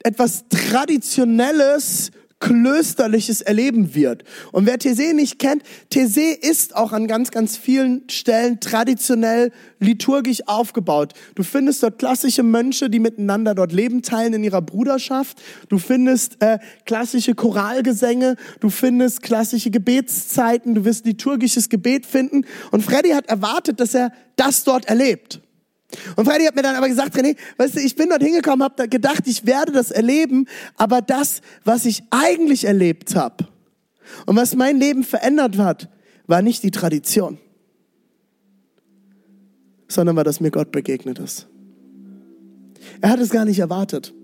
etwas 0.04 0.44
Traditionelles, 0.48 2.12
Klösterliches 2.44 3.40
erleben 3.40 3.94
wird. 3.94 4.22
Und 4.52 4.66
wer 4.66 4.78
Thésée 4.78 5.14
nicht 5.14 5.38
kennt, 5.38 5.62
Thésée 5.90 6.32
ist 6.38 6.76
auch 6.76 6.92
an 6.92 7.06
ganz, 7.06 7.30
ganz 7.30 7.56
vielen 7.56 8.02
Stellen 8.10 8.60
traditionell 8.60 9.50
liturgisch 9.80 10.46
aufgebaut. 10.46 11.14
Du 11.36 11.42
findest 11.42 11.82
dort 11.82 11.98
klassische 11.98 12.42
Mönche, 12.42 12.90
die 12.90 12.98
miteinander 12.98 13.54
dort 13.54 13.72
Leben 13.72 14.02
teilen 14.02 14.34
in 14.34 14.44
ihrer 14.44 14.60
Bruderschaft. 14.60 15.40
Du 15.70 15.78
findest 15.78 16.36
äh, 16.42 16.58
klassische 16.84 17.34
Choralgesänge. 17.34 18.36
Du 18.60 18.68
findest 18.68 19.22
klassische 19.22 19.70
Gebetszeiten. 19.70 20.74
Du 20.74 20.84
wirst 20.84 21.06
liturgisches 21.06 21.70
Gebet 21.70 22.04
finden. 22.04 22.44
Und 22.70 22.82
Freddy 22.82 23.10
hat 23.10 23.26
erwartet, 23.26 23.80
dass 23.80 23.94
er 23.94 24.12
das 24.36 24.64
dort 24.64 24.84
erlebt. 24.84 25.40
Und 26.16 26.26
Freddy 26.26 26.44
hat 26.44 26.56
mir 26.56 26.62
dann 26.62 26.76
aber 26.76 26.88
gesagt, 26.88 27.16
René, 27.16 27.36
weißt 27.56 27.76
du, 27.76 27.80
ich 27.80 27.96
bin 27.96 28.08
dort 28.08 28.22
hingekommen, 28.22 28.62
habe 28.62 28.88
gedacht, 28.88 29.26
ich 29.26 29.46
werde 29.46 29.72
das 29.72 29.90
erleben, 29.90 30.46
aber 30.76 31.02
das, 31.02 31.40
was 31.64 31.84
ich 31.84 32.02
eigentlich 32.10 32.64
erlebt 32.64 33.14
habe 33.14 33.48
und 34.26 34.36
was 34.36 34.54
mein 34.54 34.78
Leben 34.78 35.04
verändert 35.04 35.58
hat, 35.58 35.88
war 36.26 36.42
nicht 36.42 36.62
die 36.62 36.70
Tradition, 36.70 37.38
sondern 39.88 40.16
war, 40.16 40.24
dass 40.24 40.40
mir 40.40 40.50
Gott 40.50 40.72
begegnet 40.72 41.18
ist. 41.18 41.48
Er 43.00 43.10
hat 43.10 43.20
es 43.20 43.30
gar 43.30 43.44
nicht 43.44 43.58
erwartet. 43.58 44.14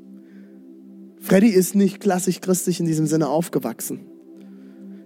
Freddy 1.20 1.48
ist 1.48 1.74
nicht 1.74 2.00
klassisch 2.00 2.40
christlich 2.40 2.80
in 2.80 2.86
diesem 2.86 3.06
Sinne 3.06 3.28
aufgewachsen. 3.28 4.00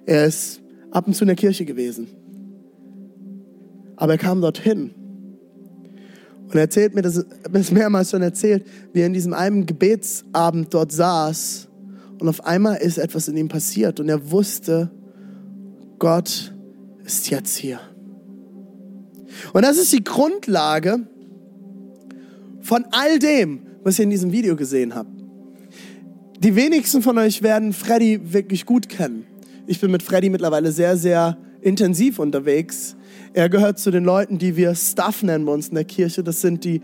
Er 0.06 0.26
ist 0.26 0.60
ab 0.90 1.06
und 1.06 1.14
zu 1.14 1.24
in 1.24 1.28
der 1.28 1.36
Kirche 1.36 1.64
gewesen. 1.64 2.08
Aber 3.96 4.12
er 4.12 4.18
kam 4.18 4.40
dorthin 4.40 4.94
und 6.44 6.54
er 6.54 6.62
erzählt 6.62 6.94
mir, 6.94 7.02
das 7.02 7.24
ist 7.52 7.72
mehrmals 7.72 8.10
schon 8.10 8.22
erzählt, 8.22 8.66
wie 8.92 9.00
er 9.00 9.06
in 9.06 9.12
diesem 9.12 9.32
einen 9.32 9.66
Gebetsabend 9.66 10.72
dort 10.72 10.92
saß 10.92 11.68
und 12.20 12.28
auf 12.28 12.44
einmal 12.44 12.76
ist 12.76 12.98
etwas 12.98 13.28
in 13.28 13.36
ihm 13.36 13.48
passiert 13.48 14.00
und 14.00 14.08
er 14.08 14.30
wusste, 14.30 14.90
Gott 15.98 16.54
ist 17.04 17.30
jetzt 17.30 17.56
hier. 17.56 17.80
Und 19.52 19.62
das 19.62 19.78
ist 19.78 19.92
die 19.92 20.04
Grundlage 20.04 21.06
von 22.60 22.84
all 22.92 23.18
dem, 23.18 23.60
was 23.82 23.98
ihr 23.98 24.04
in 24.04 24.10
diesem 24.10 24.32
Video 24.32 24.56
gesehen 24.56 24.94
habt. 24.94 25.10
Die 26.38 26.56
wenigsten 26.56 27.02
von 27.02 27.18
euch 27.18 27.42
werden 27.42 27.72
Freddy 27.72 28.32
wirklich 28.32 28.66
gut 28.66 28.88
kennen. 28.88 29.26
Ich 29.66 29.80
bin 29.80 29.90
mit 29.90 30.02
Freddy 30.02 30.30
mittlerweile 30.30 30.72
sehr, 30.72 30.96
sehr 30.96 31.38
intensiv 31.60 32.18
unterwegs. 32.18 32.96
Er 33.34 33.48
gehört 33.48 33.80
zu 33.80 33.90
den 33.90 34.04
Leuten, 34.04 34.38
die 34.38 34.56
wir 34.56 34.76
Staff 34.76 35.24
nennen 35.24 35.44
bei 35.44 35.52
uns 35.52 35.68
in 35.68 35.74
der 35.74 35.84
Kirche. 35.84 36.22
Das 36.22 36.40
sind 36.40 36.62
die 36.62 36.82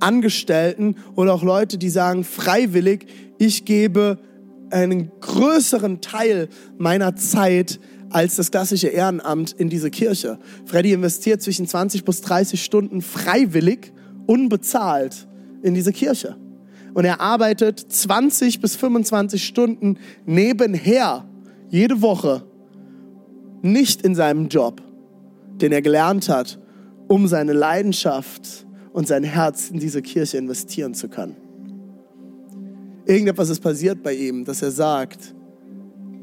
Angestellten 0.00 0.96
oder 1.14 1.32
auch 1.32 1.44
Leute, 1.44 1.78
die 1.78 1.90
sagen 1.90 2.24
freiwillig, 2.24 3.06
ich 3.38 3.64
gebe 3.64 4.18
einen 4.70 5.12
größeren 5.20 6.00
Teil 6.00 6.48
meiner 6.76 7.14
Zeit 7.14 7.78
als 8.10 8.34
das 8.34 8.50
klassische 8.50 8.88
Ehrenamt 8.88 9.52
in 9.52 9.68
diese 9.68 9.90
Kirche. 9.90 10.40
Freddy 10.64 10.92
investiert 10.92 11.40
zwischen 11.40 11.68
20 11.68 12.04
bis 12.04 12.20
30 12.22 12.62
Stunden 12.62 13.00
freiwillig, 13.00 13.92
unbezahlt 14.26 15.28
in 15.62 15.74
diese 15.74 15.92
Kirche. 15.92 16.36
Und 16.94 17.04
er 17.04 17.20
arbeitet 17.20 17.78
20 17.78 18.60
bis 18.60 18.74
25 18.74 19.44
Stunden 19.44 19.98
nebenher, 20.26 21.26
jede 21.70 22.02
Woche, 22.02 22.42
nicht 23.62 24.02
in 24.02 24.16
seinem 24.16 24.48
Job 24.48 24.82
den 25.62 25.72
er 25.72 25.80
gelernt 25.80 26.28
hat, 26.28 26.58
um 27.08 27.26
seine 27.26 27.52
Leidenschaft 27.52 28.66
und 28.92 29.08
sein 29.08 29.24
Herz 29.24 29.70
in 29.70 29.78
diese 29.78 30.02
Kirche 30.02 30.36
investieren 30.36 30.94
zu 30.94 31.08
können. 31.08 31.36
Irgendetwas 33.06 33.48
ist 33.48 33.60
passiert 33.60 34.02
bei 34.02 34.14
ihm, 34.14 34.44
dass 34.44 34.62
er 34.62 34.70
sagt, 34.70 35.34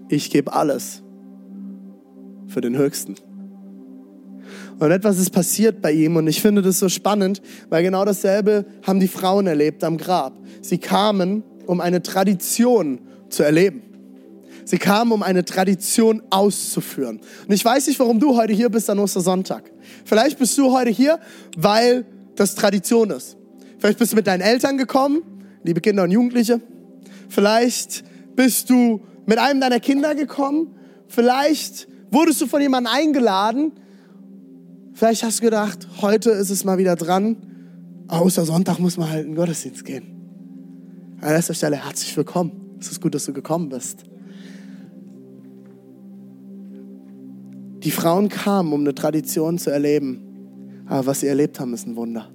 ich 0.10 0.30
gebe 0.30 0.54
alles 0.54 1.02
für 2.48 2.62
den 2.62 2.78
Höchsten. 2.78 3.16
Und 4.80 4.92
etwas 4.92 5.20
ist 5.20 5.32
passiert 5.32 5.82
bei 5.82 5.92
ihm 5.92 6.16
und 6.16 6.28
ich 6.28 6.42
finde 6.42 6.62
das 6.62 6.80
so 6.80 6.90
spannend, 6.90 7.42
weil 7.70 7.84
genau 7.84 8.06
dasselbe 8.06 8.66
haben 8.84 9.00
die 9.00 9.08
Frauen 9.08 9.46
erlebt 9.46 9.84
am 9.84 9.98
Grab. 9.98 10.34
Sie 10.62 10.78
kamen, 10.78 11.44
um 11.66 11.82
eine 11.82 12.02
Tradition 12.02 13.00
zu 13.30 13.44
erleben. 13.44 13.82
Sie 14.70 14.78
kamen, 14.78 15.12
um 15.12 15.24
eine 15.24 15.44
Tradition 15.44 16.22
auszuführen. 16.30 17.22
Und 17.48 17.52
ich 17.52 17.66
weiß 17.66 17.88
nicht, 17.88 18.00
warum 18.00 18.20
du 18.20 18.38
heute 18.38 18.54
hier 18.54 18.70
bist 18.70 18.88
an 18.92 19.00
Ostersonntag. 19.00 19.64
Vielleicht 20.06 20.38
bist 20.38 20.56
du 20.60 20.72
heute 20.72 20.92
hier, 20.92 21.20
weil 21.58 22.06
das 22.36 22.54
Tradition 22.54 23.10
ist. 23.10 23.36
Vielleicht 23.80 23.98
bist 23.98 24.12
du 24.12 24.16
mit 24.16 24.28
deinen 24.28 24.42
Eltern 24.42 24.78
gekommen, 24.78 25.24
liebe 25.64 25.82
Kinder 25.82 26.04
und 26.04 26.12
Jugendliche. 26.12 26.62
Vielleicht 27.30 28.04
bist 28.36 28.70
du 28.70 29.02
mit 29.26 29.40
einem 29.40 29.60
deiner 29.60 29.80
Kinder 29.80 30.14
gekommen. 30.14 30.76
Vielleicht 31.08 31.88
wurdest 32.12 32.40
du 32.40 32.46
von 32.46 32.62
jemandem 32.62 32.94
eingeladen. 32.94 33.72
Vielleicht 34.94 35.24
hast 35.24 35.40
du 35.40 35.46
gedacht, 35.46 35.88
heute 36.00 36.30
ist 36.30 36.52
es 36.52 36.64
mal 36.64 36.78
wieder 36.78 36.96
dran. 36.96 37.38
Außer 38.08 38.46
Sonntag 38.46 38.78
muss 38.78 38.98
man 38.98 39.10
halt 39.10 39.22
in 39.22 39.32
den 39.32 39.36
Gottesdienst 39.36 39.84
gehen. 39.84 41.18
An 41.22 41.32
erster 41.32 41.56
Stelle 41.56 41.84
herzlich 41.84 42.16
willkommen. 42.16 42.78
Es 42.80 42.92
ist 42.92 43.02
gut, 43.02 43.16
dass 43.16 43.26
du 43.26 43.34
gekommen 43.34 43.70
bist. 43.70 44.04
Die 47.84 47.92
Frauen 47.92 48.28
kamen, 48.28 48.74
um 48.74 48.82
eine 48.82 48.94
Tradition 48.94 49.58
zu 49.58 49.70
erleben. 49.70 50.84
Aber 50.86 51.06
was 51.06 51.22
sie 51.22 51.28
erlebt 51.28 51.60
haben, 51.60 51.74
ist 51.74 51.88
ein 51.88 51.96
Wunder. 51.96 52.30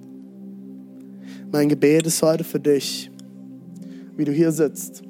Mein 1.51 1.69
Gebet 1.69 2.07
ist 2.07 2.21
heute 2.23 2.43
für 2.43 2.59
dich, 2.59 3.11
wie 4.17 4.25
du 4.25 4.31
hier 4.31 4.51
sitzt, 4.51 5.03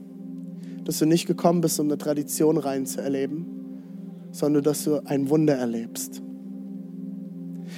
dass 0.83 0.99
du 0.99 1.05
nicht 1.05 1.25
gekommen 1.25 1.61
bist, 1.61 1.79
um 1.79 1.87
eine 1.87 1.97
Tradition 1.97 2.57
rein 2.57 2.85
zu 2.85 3.01
erleben, 3.01 3.45
sondern 4.31 4.63
dass 4.63 4.83
du 4.83 4.99
ein 5.05 5.29
Wunder 5.29 5.55
erlebst. 5.55 6.21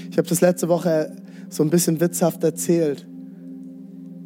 Ich 0.10 0.18
habe 0.18 0.28
das 0.28 0.42
letzte 0.42 0.68
Woche 0.68 1.16
so 1.50 1.64
ein 1.64 1.70
bisschen 1.70 2.00
witzhaft 2.00 2.44
erzählt. 2.44 3.08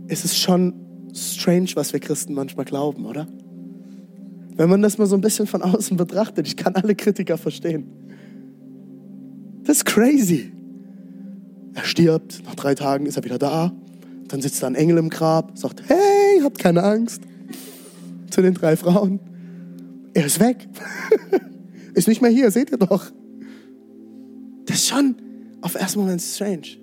Es 0.07 0.23
ist 0.23 0.37
schon 0.37 0.73
strange, 1.13 1.71
was 1.75 1.91
wir 1.91 1.99
Christen 1.99 2.33
manchmal 2.33 2.65
glauben, 2.65 3.05
oder? 3.05 3.27
Wenn 4.55 4.69
man 4.69 4.81
das 4.81 4.97
mal 4.97 5.07
so 5.07 5.15
ein 5.15 5.21
bisschen 5.21 5.47
von 5.47 5.61
außen 5.61 5.97
betrachtet, 5.97 6.47
ich 6.47 6.55
kann 6.55 6.75
alle 6.75 6.95
Kritiker 6.95 7.37
verstehen. 7.37 8.00
Das 9.71 9.77
ist 9.77 9.85
crazy. 9.85 10.51
Er 11.75 11.85
stirbt, 11.85 12.43
nach 12.43 12.55
drei 12.55 12.75
Tagen 12.75 13.05
ist 13.05 13.15
er 13.15 13.23
wieder 13.23 13.39
da. 13.39 13.71
Dann 14.27 14.41
sitzt 14.41 14.61
da 14.61 14.67
ein 14.67 14.75
Engel 14.75 14.97
im 14.97 15.09
Grab, 15.09 15.57
sagt, 15.57 15.83
hey, 15.87 16.41
habt 16.43 16.59
keine 16.59 16.83
Angst. 16.83 17.21
Zu 18.31 18.41
den 18.41 18.53
drei 18.53 18.75
Frauen. 18.75 19.21
Er 20.13 20.25
ist 20.25 20.41
weg. 20.41 20.67
ist 21.93 22.09
nicht 22.09 22.21
mehr 22.21 22.29
hier, 22.29 22.51
seht 22.51 22.69
ihr 22.71 22.79
doch. 22.79 23.13
Das 24.65 24.75
ist 24.75 24.89
schon 24.89 25.15
auf 25.61 25.75
ersten 25.75 26.01
Moment 26.01 26.21
strange. 26.21 26.75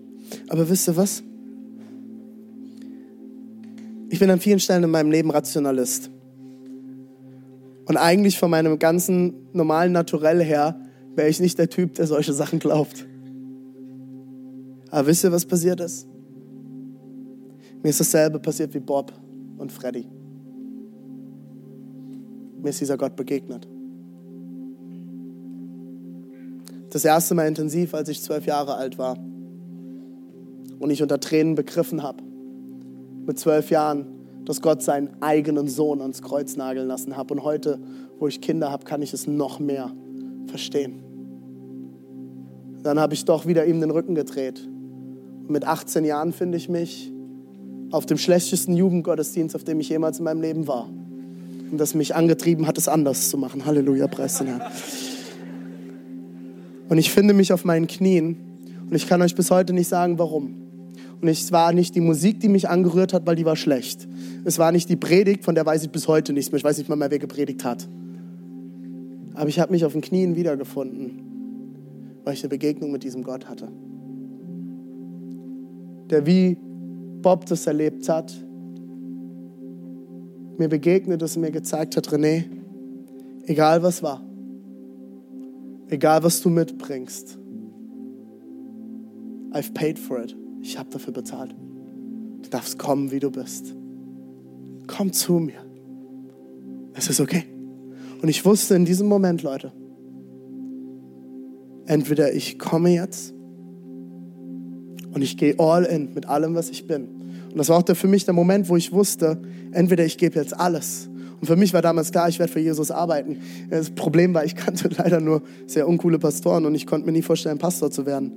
Aber 0.49 0.71
wisst 0.71 0.89
ihr 0.89 0.97
was? 0.97 1.23
Ich 4.09 4.19
bin 4.19 4.31
an 4.31 4.41
vielen 4.41 4.61
Stellen 4.61 4.85
in 4.85 4.91
meinem 4.91 5.11
Leben 5.11 5.31
Rationalist. 5.31 6.09
Und 7.85 7.99
eigentlich 7.99 8.39
von 8.39 8.49
meinem 8.51 8.79
ganzen 8.79 9.35
normalen 9.53 9.93
Naturell 9.93 10.43
her 10.43 10.88
wäre 11.19 11.29
ich 11.29 11.41
nicht 11.41 11.59
der 11.59 11.69
Typ, 11.69 11.95
der 11.95 12.07
solche 12.07 12.33
Sachen 12.33 12.61
glaubt. 12.61 13.05
Aber 14.91 15.09
wisst 15.09 15.25
ihr, 15.25 15.33
was 15.33 15.45
passiert 15.45 15.81
ist? 15.81 16.07
Mir 17.83 17.91
ist 17.91 17.99
dasselbe 17.99 18.39
passiert 18.39 18.73
wie 18.73 18.79
Bob 18.79 19.13
und 19.59 19.73
Freddy. 19.73 20.07
Mir 22.63 22.71
ist 22.71 22.81
dieser 22.81 22.97
Gott 22.97 23.17
begegnet. 23.17 23.69
Das 26.91 27.05
erste 27.05 27.35
Mal 27.35 27.49
intensiv, 27.49 27.95
als 27.95 28.09
ich 28.09 28.23
zwölf 28.23 28.47
Jahre 28.47 28.77
alt 28.77 28.97
war 28.97 29.19
und 30.79 30.91
ich 30.91 31.03
unter 31.03 31.19
Tränen 31.19 31.57
begriffen 31.57 32.05
habe, 32.05 32.23
mit 33.27 33.41
zwölf 33.41 33.71
Jahren, 33.71 34.07
dass 34.45 34.63
Gott 34.63 34.83
seinen 34.83 35.21
eigenen 35.21 35.67
Sohn 35.67 36.01
ans 36.01 36.23
Kreuz 36.23 36.57
nageln 36.57 36.87
lassen 36.87 37.17
hat. 37.17 37.33
Und 37.33 37.43
heute, 37.43 37.81
wo 38.21 38.29
ich 38.29 38.41
Kinder 38.41 38.71
habe, 38.71 38.85
kann 38.85 39.03
ich 39.03 39.13
es 39.13 39.27
noch 39.27 39.59
mehr 39.59 39.93
verstehen. 40.47 41.08
Dann 42.89 42.99
habe 42.99 43.13
ich 43.13 43.27
doch 43.27 43.45
wieder 43.45 43.67
ihm 43.67 43.83
den 43.83 43.91
Rücken 43.91 44.15
gedreht. 44.15 44.67
Und 45.43 45.51
mit 45.51 45.67
18 45.67 46.07
Jahren 46.07 46.33
finde 46.33 46.57
ich 46.57 46.71
mich 46.71 47.13
auf 47.91 48.07
dem 48.07 48.17
schlechtesten 48.17 48.75
Jugendgottesdienst, 48.75 49.55
auf 49.55 49.63
dem 49.63 49.79
ich 49.81 49.91
jemals 49.91 50.21
in 50.21 50.25
meinem 50.25 50.41
Leben 50.41 50.67
war. 50.67 50.89
Und 51.71 51.77
das 51.77 51.95
mich 51.95 52.15
angetrieben 52.15 52.67
hat, 52.67 52.79
es 52.79 52.89
anders 52.89 53.29
zu 53.29 53.37
machen. 53.37 53.67
Halleluja, 53.67 54.07
preis 54.07 54.39
den 54.39 54.47
Herrn. 54.47 54.63
Und 56.89 56.97
ich 56.97 57.11
finde 57.11 57.35
mich 57.35 57.53
auf 57.53 57.67
meinen 57.67 57.89
Knien 57.89 58.39
und 58.89 58.97
ich 58.97 59.07
kann 59.07 59.21
euch 59.21 59.35
bis 59.35 59.51
heute 59.51 59.75
nicht 59.75 59.89
sagen, 59.89 60.19
warum. 60.19 60.55
Und 61.21 61.29
es 61.29 61.53
war 61.53 61.75
nicht 61.75 61.95
die 61.95 62.01
Musik, 62.01 62.41
die 62.41 62.49
mich 62.49 62.71
angerührt 62.71 63.13
hat, 63.13 63.27
weil 63.27 63.37
die 63.37 63.45
war 63.45 63.57
schlecht. 63.57 64.09
Es 64.47 64.59
war 64.59 64.73
nicht 64.73 64.89
die 64.89 64.97
Predigt, 64.97 65.45
von 65.45 65.55
der 65.55 65.67
weiß 65.67 65.83
ich 65.83 65.91
bis 65.91 66.09
heute 66.09 66.33
nichts 66.33 66.53
mehr. 66.53 66.57
Ich 66.57 66.65
weiß 66.65 66.79
nicht 66.79 66.89
mal 66.89 66.97
mehr, 66.97 67.11
wer 67.11 67.19
gepredigt 67.19 67.67
hat. 67.67 67.87
Aber 69.35 69.51
ich 69.51 69.61
habe 69.61 69.73
mich 69.73 69.85
auf 69.85 69.93
den 69.93 70.01
Knien 70.01 70.37
wiedergefunden, 70.37 71.28
weil 72.29 72.35
ich 72.35 72.43
eine 72.43 72.51
Begegnung 72.51 72.93
mit 72.93 73.05
diesem 73.05 73.23
Gott 73.23 73.49
hatte. 73.49 73.73
Der 76.11 76.27
wie 76.27 76.59
Bob 77.23 77.47
das 77.47 77.67
erlebt 77.67 78.07
hat, 78.07 78.35
mir 80.59 80.69
begegnet 80.69 81.23
ist 81.23 81.37
und 81.37 81.41
mir 81.41 81.51
gezeigt 81.51 81.97
hat, 81.97 82.07
René, 82.11 82.45
egal 83.47 83.83
was 83.83 84.03
war, 84.03 84.23
egal 85.89 86.23
was 86.23 86.43
du 86.43 86.51
mitbringst, 86.51 87.39
I've 89.53 89.73
paid 89.73 89.99
for 89.99 90.23
it. 90.23 90.37
Ich 90.61 90.79
habe 90.79 90.91
dafür 90.91 91.15
bezahlt. 91.15 91.55
Du 92.43 92.51
darfst 92.51 92.79
kommen, 92.79 93.11
wie 93.11 93.21
du 93.21 93.31
bist. 93.31 93.75
Komm 94.87 95.15
zu 95.15 95.39
mir. 95.39 95.65
Es 96.93 97.09
ist 97.09 97.21
okay. 97.21 97.45
Und 98.21 98.29
ich 98.29 98.45
wusste 98.45 98.75
in 98.75 98.85
diesem 98.85 99.09
Moment, 99.09 99.43
Leute, 99.43 99.73
entweder 101.89 102.33
ich 102.33 102.59
komme 102.59 102.91
jetzt 102.91 103.33
und 105.13 105.23
ich 105.23 105.37
gehe 105.37 105.59
all 105.59 105.85
in 105.85 106.15
mit 106.15 106.27
allem, 106.27 106.55
was 106.55 106.69
ich 106.71 106.87
bin. 106.87 107.09
Und 107.51 107.57
das 107.57 107.71
war 107.71 107.79
auch 107.79 107.83
der, 107.83 107.97
für 107.97 108.09
mich 108.09 108.27
der 108.27 108.35
Moment, 108.35 108.69
wo 108.69 108.77
ich 108.77 108.93
wusste, 108.93 109.41
entweder 109.73 110.05
ich 110.05 110.19
gebe 110.19 110.39
jetzt 110.39 110.59
alles. 110.59 111.09
Und 111.41 111.47
für 111.47 111.57
mich 111.57 111.73
war 111.73 111.81
damals 111.81 112.11
klar, 112.11 112.29
ich 112.29 112.39
werde 112.39 112.53
für 112.53 112.61
Jesus 112.61 112.91
arbeiten. 112.91 113.39
Das 113.71 113.91
Problem 113.91 114.35
war, 114.35 114.45
ich 114.45 114.55
kannte 114.57 114.91
leider 114.97 115.21
nur 115.21 115.43
sehr 115.67 115.89
uncoole 115.89 116.19
Pastoren 116.19 116.67
und 116.67 116.75
ich 116.75 116.87
konnte 116.87 117.07
mir 117.07 117.13
nie 117.13 117.23
vorstellen, 117.23 117.59
Pastor 117.59 117.91
zu 117.91 118.05
werden. 118.05 118.33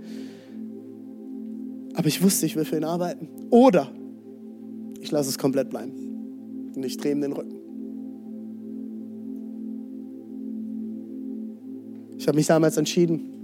Aber 1.94 2.08
ich 2.08 2.24
wusste, 2.24 2.46
ich 2.46 2.56
will 2.56 2.64
für 2.64 2.78
ihn 2.78 2.86
arbeiten. 2.86 3.28
Oder 3.50 3.92
ich 5.02 5.12
lasse 5.12 5.30
es 5.30 5.38
komplett 5.38 5.70
bleiben. 5.70 5.92
Und 6.74 6.86
ich 6.86 6.96
drehe 6.96 7.12
ihm 7.12 7.22
den 7.22 7.34
Rücken. 7.34 7.56
Ich 12.18 12.28
habe 12.28 12.38
mich 12.38 12.48
damals 12.48 12.78
entschieden, 12.78 13.40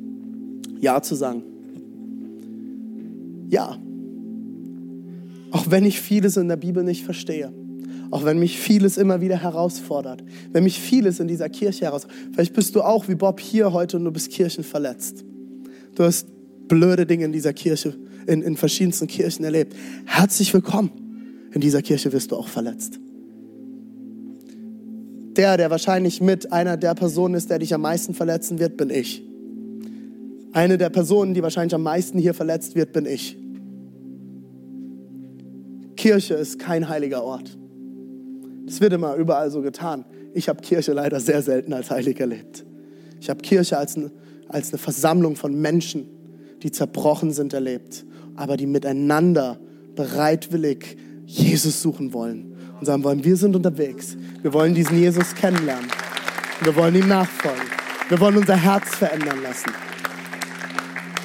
Ja 0.80 1.02
zu 1.02 1.16
sagen. 1.16 1.44
Ja. 3.50 3.78
Auch 5.52 5.70
wenn 5.70 5.86
ich 5.86 6.02
vieles 6.02 6.38
in 6.38 6.48
der 6.48 6.58
Bibel 6.58 6.84
nicht 6.84 7.04
verstehe. 7.04 7.52
Auch 8.10 8.24
wenn 8.24 8.40
mich 8.40 8.60
vieles 8.60 8.98
immer 8.98 9.22
wieder 9.22 9.42
herausfordert. 9.42 10.24
Wenn 10.52 10.64
mich 10.64 10.80
vieles 10.80 11.20
in 11.20 11.28
dieser 11.28 11.50
Kirche 11.50 11.86
herausfordert. 11.86 12.18
Vielleicht 12.34 12.54
bist 12.54 12.76
du 12.76 12.82
auch 12.82 13.08
wie 13.08 13.16
Bob 13.16 13.40
hier 13.40 13.74
heute 13.74 13.98
und 13.98 14.06
du 14.06 14.12
bist 14.12 14.32
kirchenverletzt. 14.32 15.26
Du 15.96 16.04
hast 16.04 16.28
blöde 16.68 17.06
Dinge 17.06 17.26
in 17.26 17.32
dieser 17.32 17.54
Kirche, 17.54 17.96
in, 18.28 18.42
in 18.42 18.56
verschiedensten 18.56 19.08
Kirchen 19.08 19.44
erlebt. 19.44 19.76
Herzlich 20.06 20.54
willkommen. 20.54 20.92
In 21.54 21.62
dieser 21.62 21.82
Kirche 21.82 22.12
wirst 22.14 22.32
du 22.32 22.36
auch 22.36 22.48
verletzt. 22.48 23.00
Der, 25.38 25.58
der 25.58 25.70
wahrscheinlich 25.70 26.22
mit 26.22 26.52
einer 26.52 26.78
der 26.78 26.96
Personen 26.96 27.36
ist, 27.36 27.50
der 27.50 27.60
dich 27.60 27.74
am 27.74 27.82
meisten 27.82 28.14
verletzen 28.14 28.60
wird, 28.60 28.76
bin 28.78 28.90
ich. 28.90 29.27
Eine 30.54 30.78
der 30.78 30.90
Personen, 30.90 31.34
die 31.34 31.44
wahrscheinlich 31.44 31.76
am 31.76 31.84
meisten 31.84 32.18
hier 32.18 32.34
verletzt 32.34 32.76
wird, 32.76 32.94
bin 32.94 33.06
ich. 33.06 33.38
Kirche 35.96 36.36
ist 36.36 36.60
kein 36.60 36.88
heiliger 36.88 37.24
Ort. 37.24 37.58
Das 38.66 38.82
wird 38.82 38.94
immer 38.94 39.16
überall 39.16 39.50
so 39.52 39.62
getan. 39.62 40.06
Ich 40.34 40.50
habe 40.50 40.62
Kirche 40.62 40.94
leider 40.94 41.20
sehr 41.20 41.42
selten 41.42 41.74
als 41.74 41.90
heilig 41.90 42.20
erlebt. 42.20 42.66
Ich 43.20 43.30
habe 43.30 43.42
Kirche 43.42 43.78
als, 43.78 43.98
ein, 43.98 44.12
als 44.48 44.70
eine 44.70 44.78
Versammlung 44.78 45.36
von 45.36 45.60
Menschen, 45.60 46.06
die 46.64 46.72
zerbrochen 46.72 47.32
sind, 47.32 47.54
erlebt, 47.54 48.06
aber 48.36 48.58
die 48.58 48.68
miteinander 48.68 49.60
bereitwillig 49.96 50.98
Jesus 51.26 51.82
suchen 51.82 52.14
wollen 52.14 52.56
und 52.80 52.86
sagen 52.86 53.04
wollen, 53.04 53.24
wir 53.24 53.36
sind 53.36 53.56
unterwegs. 53.56 54.16
Wir 54.42 54.54
wollen 54.54 54.74
diesen 54.74 54.98
Jesus 54.98 55.34
kennenlernen. 55.36 55.90
Wir 56.62 56.76
wollen 56.76 56.96
ihm 56.96 57.08
nachfolgen. 57.08 57.64
Wir 58.10 58.20
wollen 58.20 58.38
unser 58.38 58.56
Herz 58.56 58.96
verändern 58.96 59.42
lassen. 59.44 59.72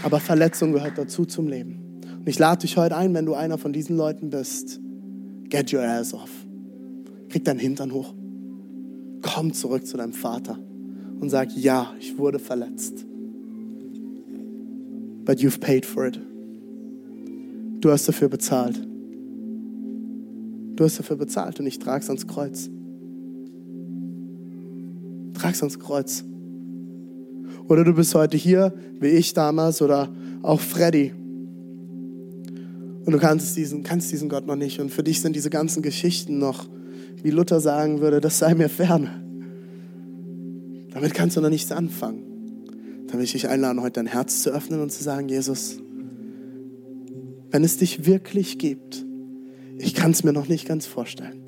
Aber 0.02 0.20
Verletzung 0.20 0.72
gehört 0.72 0.98
dazu 0.98 1.24
zum 1.24 1.48
Leben. 1.48 2.00
Und 2.18 2.28
ich 2.28 2.38
lade 2.38 2.62
dich 2.62 2.76
heute 2.76 2.96
ein, 2.96 3.14
wenn 3.14 3.26
du 3.26 3.34
einer 3.34 3.58
von 3.58 3.72
diesen 3.72 3.96
Leuten 3.96 4.30
bist, 4.30 4.80
get 5.48 5.72
your 5.72 5.82
ass 5.82 6.14
off. 6.14 6.30
Krieg 7.28 7.44
deinen 7.44 7.60
Hintern 7.60 7.92
hoch. 7.92 8.14
Komm 9.22 9.52
zurück 9.52 9.86
zu 9.86 9.96
deinem 9.96 10.12
Vater 10.12 10.58
und 11.20 11.30
sag, 11.30 11.56
ja, 11.56 11.94
ich 12.00 12.18
wurde 12.18 12.38
verletzt 12.38 13.06
but 15.24 15.38
you've 15.38 15.60
paid 15.60 15.86
for 15.86 16.06
it. 16.06 16.18
Du 17.80 17.90
hast 17.90 18.08
dafür 18.08 18.28
bezahlt. 18.28 18.80
Du 20.76 20.84
hast 20.84 20.98
dafür 20.98 21.16
bezahlt 21.16 21.60
und 21.60 21.66
ich 21.66 21.78
trage 21.78 22.02
es 22.02 22.08
ans 22.08 22.26
Kreuz. 22.26 22.70
Trag 25.34 25.54
es 25.54 25.62
ans 25.62 25.78
Kreuz. 25.78 26.24
Oder 27.68 27.84
du 27.84 27.94
bist 27.94 28.14
heute 28.14 28.36
hier, 28.36 28.74
wie 29.00 29.08
ich 29.08 29.34
damals, 29.34 29.82
oder 29.82 30.08
auch 30.42 30.60
Freddy. 30.60 31.12
Und 33.04 33.12
du 33.12 33.18
kannst 33.18 33.56
diesen, 33.56 33.82
kannst 33.82 34.12
diesen 34.12 34.28
Gott 34.28 34.46
noch 34.46 34.56
nicht. 34.56 34.80
Und 34.80 34.90
für 34.90 35.02
dich 35.02 35.20
sind 35.20 35.34
diese 35.34 35.50
ganzen 35.50 35.82
Geschichten 35.82 36.38
noch 36.38 36.68
wie 37.22 37.30
Luther 37.30 37.60
sagen 37.60 38.00
würde, 38.00 38.20
das 38.20 38.38
sei 38.38 38.54
mir 38.54 38.68
ferne. 38.68 39.22
Damit 40.92 41.14
kannst 41.14 41.36
du 41.36 41.40
noch 41.40 41.48
nichts 41.48 41.72
anfangen. 41.72 42.24
Dann 43.06 43.18
will 43.18 43.24
ich 43.24 43.32
dich 43.32 43.48
einladen, 43.48 43.80
heute 43.80 43.94
dein 43.94 44.06
Herz 44.06 44.42
zu 44.42 44.50
öffnen 44.50 44.80
und 44.80 44.90
zu 44.90 45.02
sagen, 45.02 45.28
Jesus, 45.28 45.78
wenn 47.50 47.64
es 47.64 47.76
dich 47.76 48.06
wirklich 48.06 48.58
gibt, 48.58 49.04
ich 49.78 49.94
kann 49.94 50.10
es 50.10 50.24
mir 50.24 50.32
noch 50.32 50.48
nicht 50.48 50.66
ganz 50.66 50.86
vorstellen. 50.86 51.42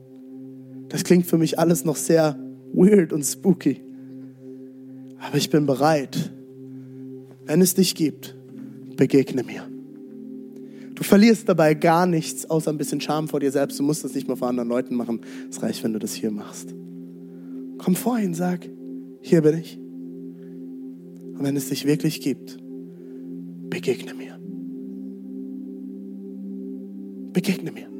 Das 0.88 1.04
klingt 1.04 1.26
für 1.26 1.38
mich 1.38 1.58
alles 1.58 1.84
noch 1.84 1.96
sehr 1.96 2.38
weird 2.72 3.12
und 3.12 3.24
spooky. 3.24 3.80
Aber 5.26 5.36
ich 5.38 5.50
bin 5.50 5.66
bereit, 5.66 6.30
wenn 7.46 7.60
es 7.60 7.74
dich 7.74 7.94
gibt, 7.94 8.36
begegne 8.96 9.42
mir. 9.42 9.66
Du 10.94 11.02
verlierst 11.02 11.48
dabei 11.48 11.74
gar 11.74 12.06
nichts, 12.06 12.48
außer 12.48 12.70
ein 12.70 12.78
bisschen 12.78 13.00
Scham 13.00 13.26
vor 13.26 13.40
dir 13.40 13.50
selbst. 13.50 13.78
Du 13.78 13.82
musst 13.82 14.04
das 14.04 14.14
nicht 14.14 14.28
mal 14.28 14.36
vor 14.36 14.48
anderen 14.48 14.68
Leuten 14.68 14.94
machen. 14.94 15.20
Es 15.50 15.62
reicht, 15.62 15.82
wenn 15.82 15.92
du 15.92 15.98
das 15.98 16.14
hier 16.14 16.30
machst. 16.30 16.74
Komm 17.78 17.96
vor 17.96 18.18
ihn, 18.18 18.34
sag, 18.34 18.68
hier 19.20 19.42
bin 19.42 19.58
ich. 19.58 19.76
Und 19.76 21.40
wenn 21.40 21.56
es 21.56 21.68
dich 21.68 21.84
wirklich 21.84 22.20
gibt, 22.20 22.58
begegne 23.70 24.14
mir. 24.14 24.38
Begegne 27.32 27.72
mir. 27.72 27.93